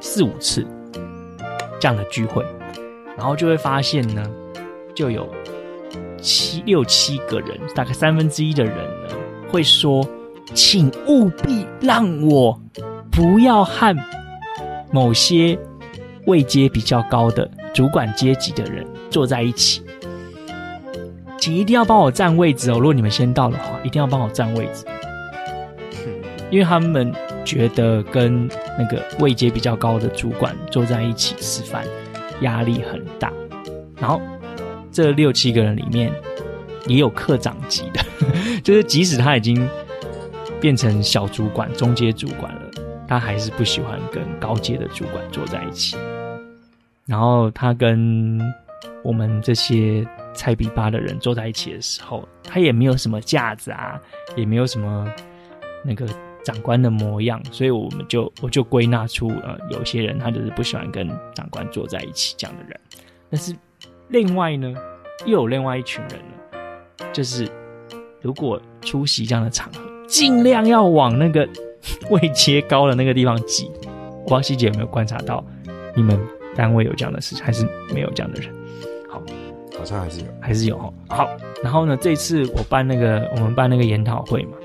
[0.00, 0.66] 四五次。
[1.80, 2.44] 这样的聚会，
[3.16, 4.22] 然后就会发现呢，
[4.94, 5.26] 就有
[6.20, 9.16] 七六七个人，大概三分之一的人呢，
[9.48, 10.06] 会说，
[10.52, 12.60] 请务必让我
[13.10, 13.96] 不要和
[14.92, 15.58] 某些
[16.26, 19.82] 位阶比较高的主管阶级的人坐在一起，
[21.38, 22.74] 请一定要帮我占位置哦。
[22.74, 24.84] 如果你们先到的话，一定要帮我占位置，
[26.50, 27.10] 因为他们。
[27.44, 31.84] 觉得跟那个位阶比较高的主管坐在一起吃饭，
[32.42, 33.32] 压力很大。
[33.98, 34.20] 然后
[34.92, 36.12] 这六七个人里面
[36.86, 38.00] 也有课长级的，
[38.62, 39.68] 就是即使他已经
[40.60, 42.60] 变成小主管、中阶主管了，
[43.06, 45.96] 他还是不喜欢跟高阶的主管坐在一起。
[47.06, 48.40] 然后他跟
[49.02, 54.00] 我们这些菜比巴的人坐在一起的时候，他也没有什么架子啊，
[54.36, 55.06] 也没有什么
[55.84, 56.06] 那个。
[56.44, 62.80] 长官的模样，所以我们就我就归纳出，呃，有些人他就是不喜欢跟长官坐在一起这样的人。
[63.30, 63.54] 但是
[64.08, 64.74] 另外呢，
[65.26, 66.66] 又有另外一群人呢，
[67.12, 67.48] 就是
[68.20, 71.48] 如果出席这样的场合，尽量要往那个
[72.10, 73.70] 位阶高的那个地方挤。
[73.84, 75.44] 我不知道希姐有没有观察到，
[75.94, 76.18] 你们
[76.54, 78.52] 单位有这样的事情，还是没有这样的人？
[79.08, 79.22] 好，
[79.78, 80.92] 好像还是有，还是有哈。
[81.08, 81.28] 好，
[81.62, 84.56] 然后呢，这次我办那个我们办那个研讨会嘛。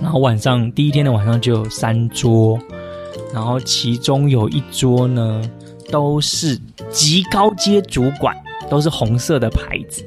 [0.00, 2.58] 然后晚上第一天的晚上就有三桌，
[3.32, 5.42] 然后其中有一桌呢
[5.90, 6.58] 都是
[6.90, 8.36] 极高阶主管，
[8.68, 10.04] 都是红色的牌子。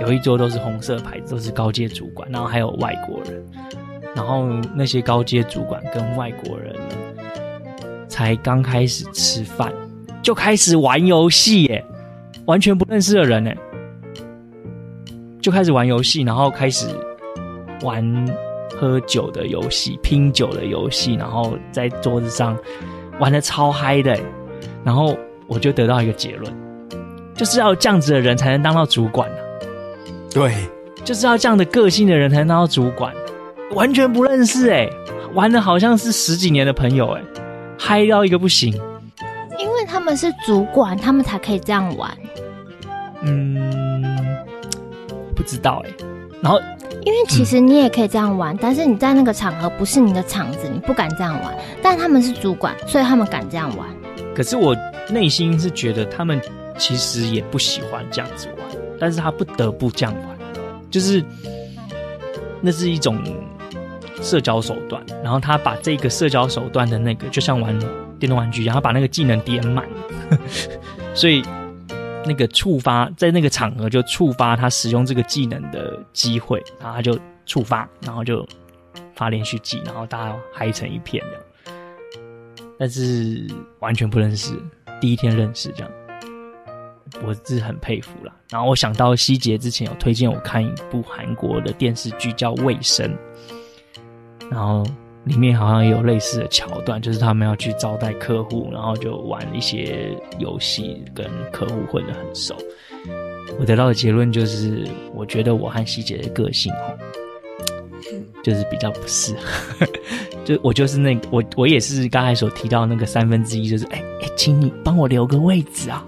[0.00, 3.44] 有一桌都是红色牌子，都是高阶主管，然后还有外国人。
[4.14, 6.94] 然后那些高阶主管跟外国人呢，
[8.08, 9.72] 才刚开始吃饭，
[10.22, 11.84] 就开始玩游戏耶，
[12.46, 13.52] 完全不认识的人呢，
[15.40, 16.88] 就开始玩游戏，然后开始。
[17.82, 18.26] 玩
[18.78, 22.56] 喝酒的游戏，拼酒的游戏，然后在桌子上
[23.20, 24.18] 玩的超嗨的，
[24.82, 25.16] 然后
[25.46, 26.52] 我就得到一个结论，
[27.34, 29.36] 就是要这样子的人才能当到主管啊。
[30.32, 30.54] 对，
[31.04, 33.14] 就是要这样的个性的人才能当到主管，
[33.74, 34.88] 完全不认识哎，
[35.34, 37.22] 玩的好像是十几年的朋友哎，
[37.78, 38.72] 嗨到一个不行。
[39.58, 42.10] 因为他们是主管，他们才可以这样玩。
[43.22, 44.16] 嗯，
[45.36, 45.90] 不知道哎。
[46.42, 46.58] 然后，
[47.04, 51.54] 因为其实你也可以这样玩，嗯，但是你在那个场合不是你的场子，你不敢这样玩。
[51.82, 53.86] 但他们是主管，所以他们敢这样玩。
[54.34, 54.76] 可是我
[55.10, 56.40] 内心是觉得他们
[56.78, 58.66] 其实也不喜欢这样子玩，
[59.00, 60.38] 但是他不得不这样玩，
[60.90, 61.22] 就是
[62.60, 63.18] 那是一种
[64.22, 65.02] 社交手段。
[65.22, 67.76] 然后他把这个社交手段的那个，就像玩
[68.18, 69.84] 电动玩具，然后把那个技能点满，
[71.14, 71.42] 所以。
[72.24, 78.46] 那个触发在那个场合就触发他使用这个技能的机会，然后他就触发，然后就
[79.14, 81.42] 发连续技，然后大家嗨成一片这样。
[82.78, 83.46] 但是
[83.80, 84.54] 完全不认识，
[85.00, 85.90] 第一天认识这样，
[87.24, 88.32] 我是很佩服啦。
[88.50, 93.08] 然后我想到希杰之前有推荐我看一部韩国的电视剧叫《卫生》，
[94.50, 94.84] 然后。
[95.24, 102.54] 里面好像也有类似的桥段，就是他们要去招待客户，然后就玩一些游戏，跟客户混得很熟。
[103.58, 106.98] 我得到的结论就是，我觉得我和希姐的个性哦，
[108.42, 109.86] 就是比较不适合。
[110.44, 116.04] 就我就是那个，我我也是刚才所提到那个三分之一，就是哎哎，请你帮我留个位置啊，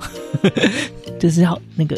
[1.20, 1.96] 就是要那个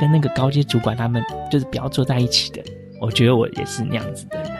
[0.00, 2.62] 跟那个高阶主管他们就是不要坐在一起的。
[3.00, 4.50] 我觉得我也是那样子的人。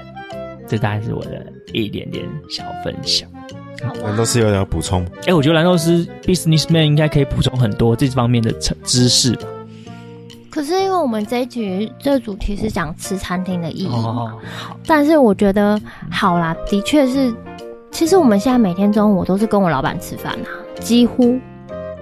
[0.75, 3.29] 这大概是我的一点点小分享。
[4.03, 5.05] 蓝豆丝有点要补充？
[5.19, 8.51] 哎、欸，我觉得蓝豆丝 businessman 应该可以补充很多这方面的
[8.83, 9.47] 知识吧。
[10.51, 14.33] 可是因为我们这一局这个主题是讲吃餐厅的意义哦，
[14.85, 17.33] 但是我觉得好啦，的确是，
[17.93, 20.49] 其实我们现在每天中午我都是跟我老板吃饭啊，
[20.81, 21.39] 几乎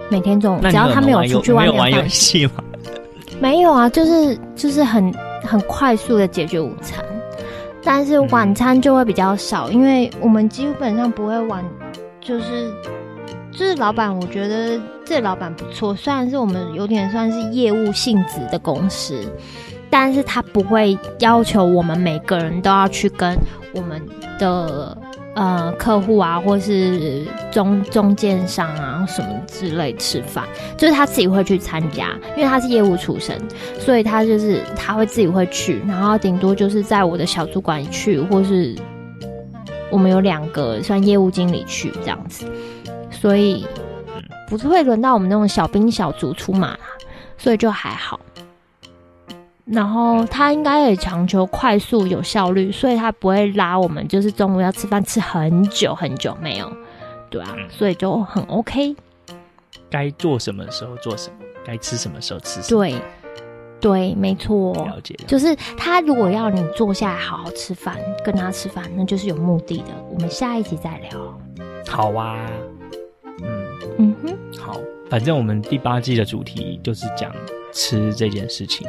[0.09, 2.63] 每天中午，只要他没有出去外面玩游戏吗？
[3.39, 5.13] 没有啊，就是就是很
[5.43, 7.03] 很快速的解决午餐。
[7.83, 11.63] 但是晚餐就会比较少，因为我们基本上不会晚，
[12.21, 12.73] 就是
[13.51, 19.21] 就是老板，我觉得这老板不错，虽然是我们有点算是业务性质的公司，
[19.89, 23.37] 但是他不会要求我们每个人都要去跟
[23.73, 24.01] 我们
[24.39, 24.97] 的。
[25.35, 30.45] 呃，客户啊，或是中中间商啊，什么之类吃饭，
[30.77, 33.41] 就是他自己会去参加，因为他是业务出身，
[33.79, 38.75] 所以他就是他会自己会去，然后顶多就是在我的小主管去，或是
[39.89, 42.45] 我们有两个算业务经理去这样子，
[43.09, 43.65] 所以
[44.47, 46.77] 不是会轮到我们那种小兵小卒出马，
[47.39, 48.19] 所以就还好。
[49.65, 56.71] 然后他应该也强求快速有效率，所以他不会拉我们，就是中午要吃饭吃很久很久没有，
[57.29, 58.95] 对啊，所以就很 OK。
[59.89, 62.81] 该做什么时候做什么，该吃什么时候吃什么。
[62.81, 62.95] 对，
[63.79, 64.73] 对，没错。
[64.73, 65.15] 了解。
[65.27, 69.89] 就是他如果要你坐下来好好吃饭，跟他吃饭，那就是有目的的。
[70.09, 71.39] 我们下一集再聊。
[71.87, 72.45] 好啊。
[73.41, 73.65] 嗯
[73.97, 74.37] 嗯哼。
[74.59, 74.77] 好，
[75.09, 77.31] 反正我们第八季的主题就是讲
[77.71, 78.87] 吃这件事情。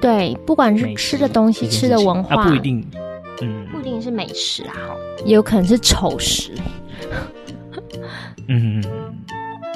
[0.00, 2.84] 对，不管是吃的东西、吃的文化，啊、不一定，
[3.42, 4.74] 嗯，不一定是美食啊，
[5.24, 6.52] 也有可能是丑食。
[8.46, 8.82] 嗯，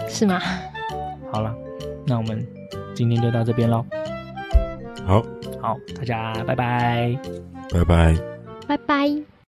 [0.08, 0.40] 是吗？
[1.30, 1.54] 好了，
[2.06, 2.46] 那我们
[2.94, 3.84] 今天就到这边喽。
[5.06, 5.22] 好，
[5.60, 7.18] 好，大家拜拜，
[7.70, 8.16] 拜拜，
[8.68, 9.41] 拜拜。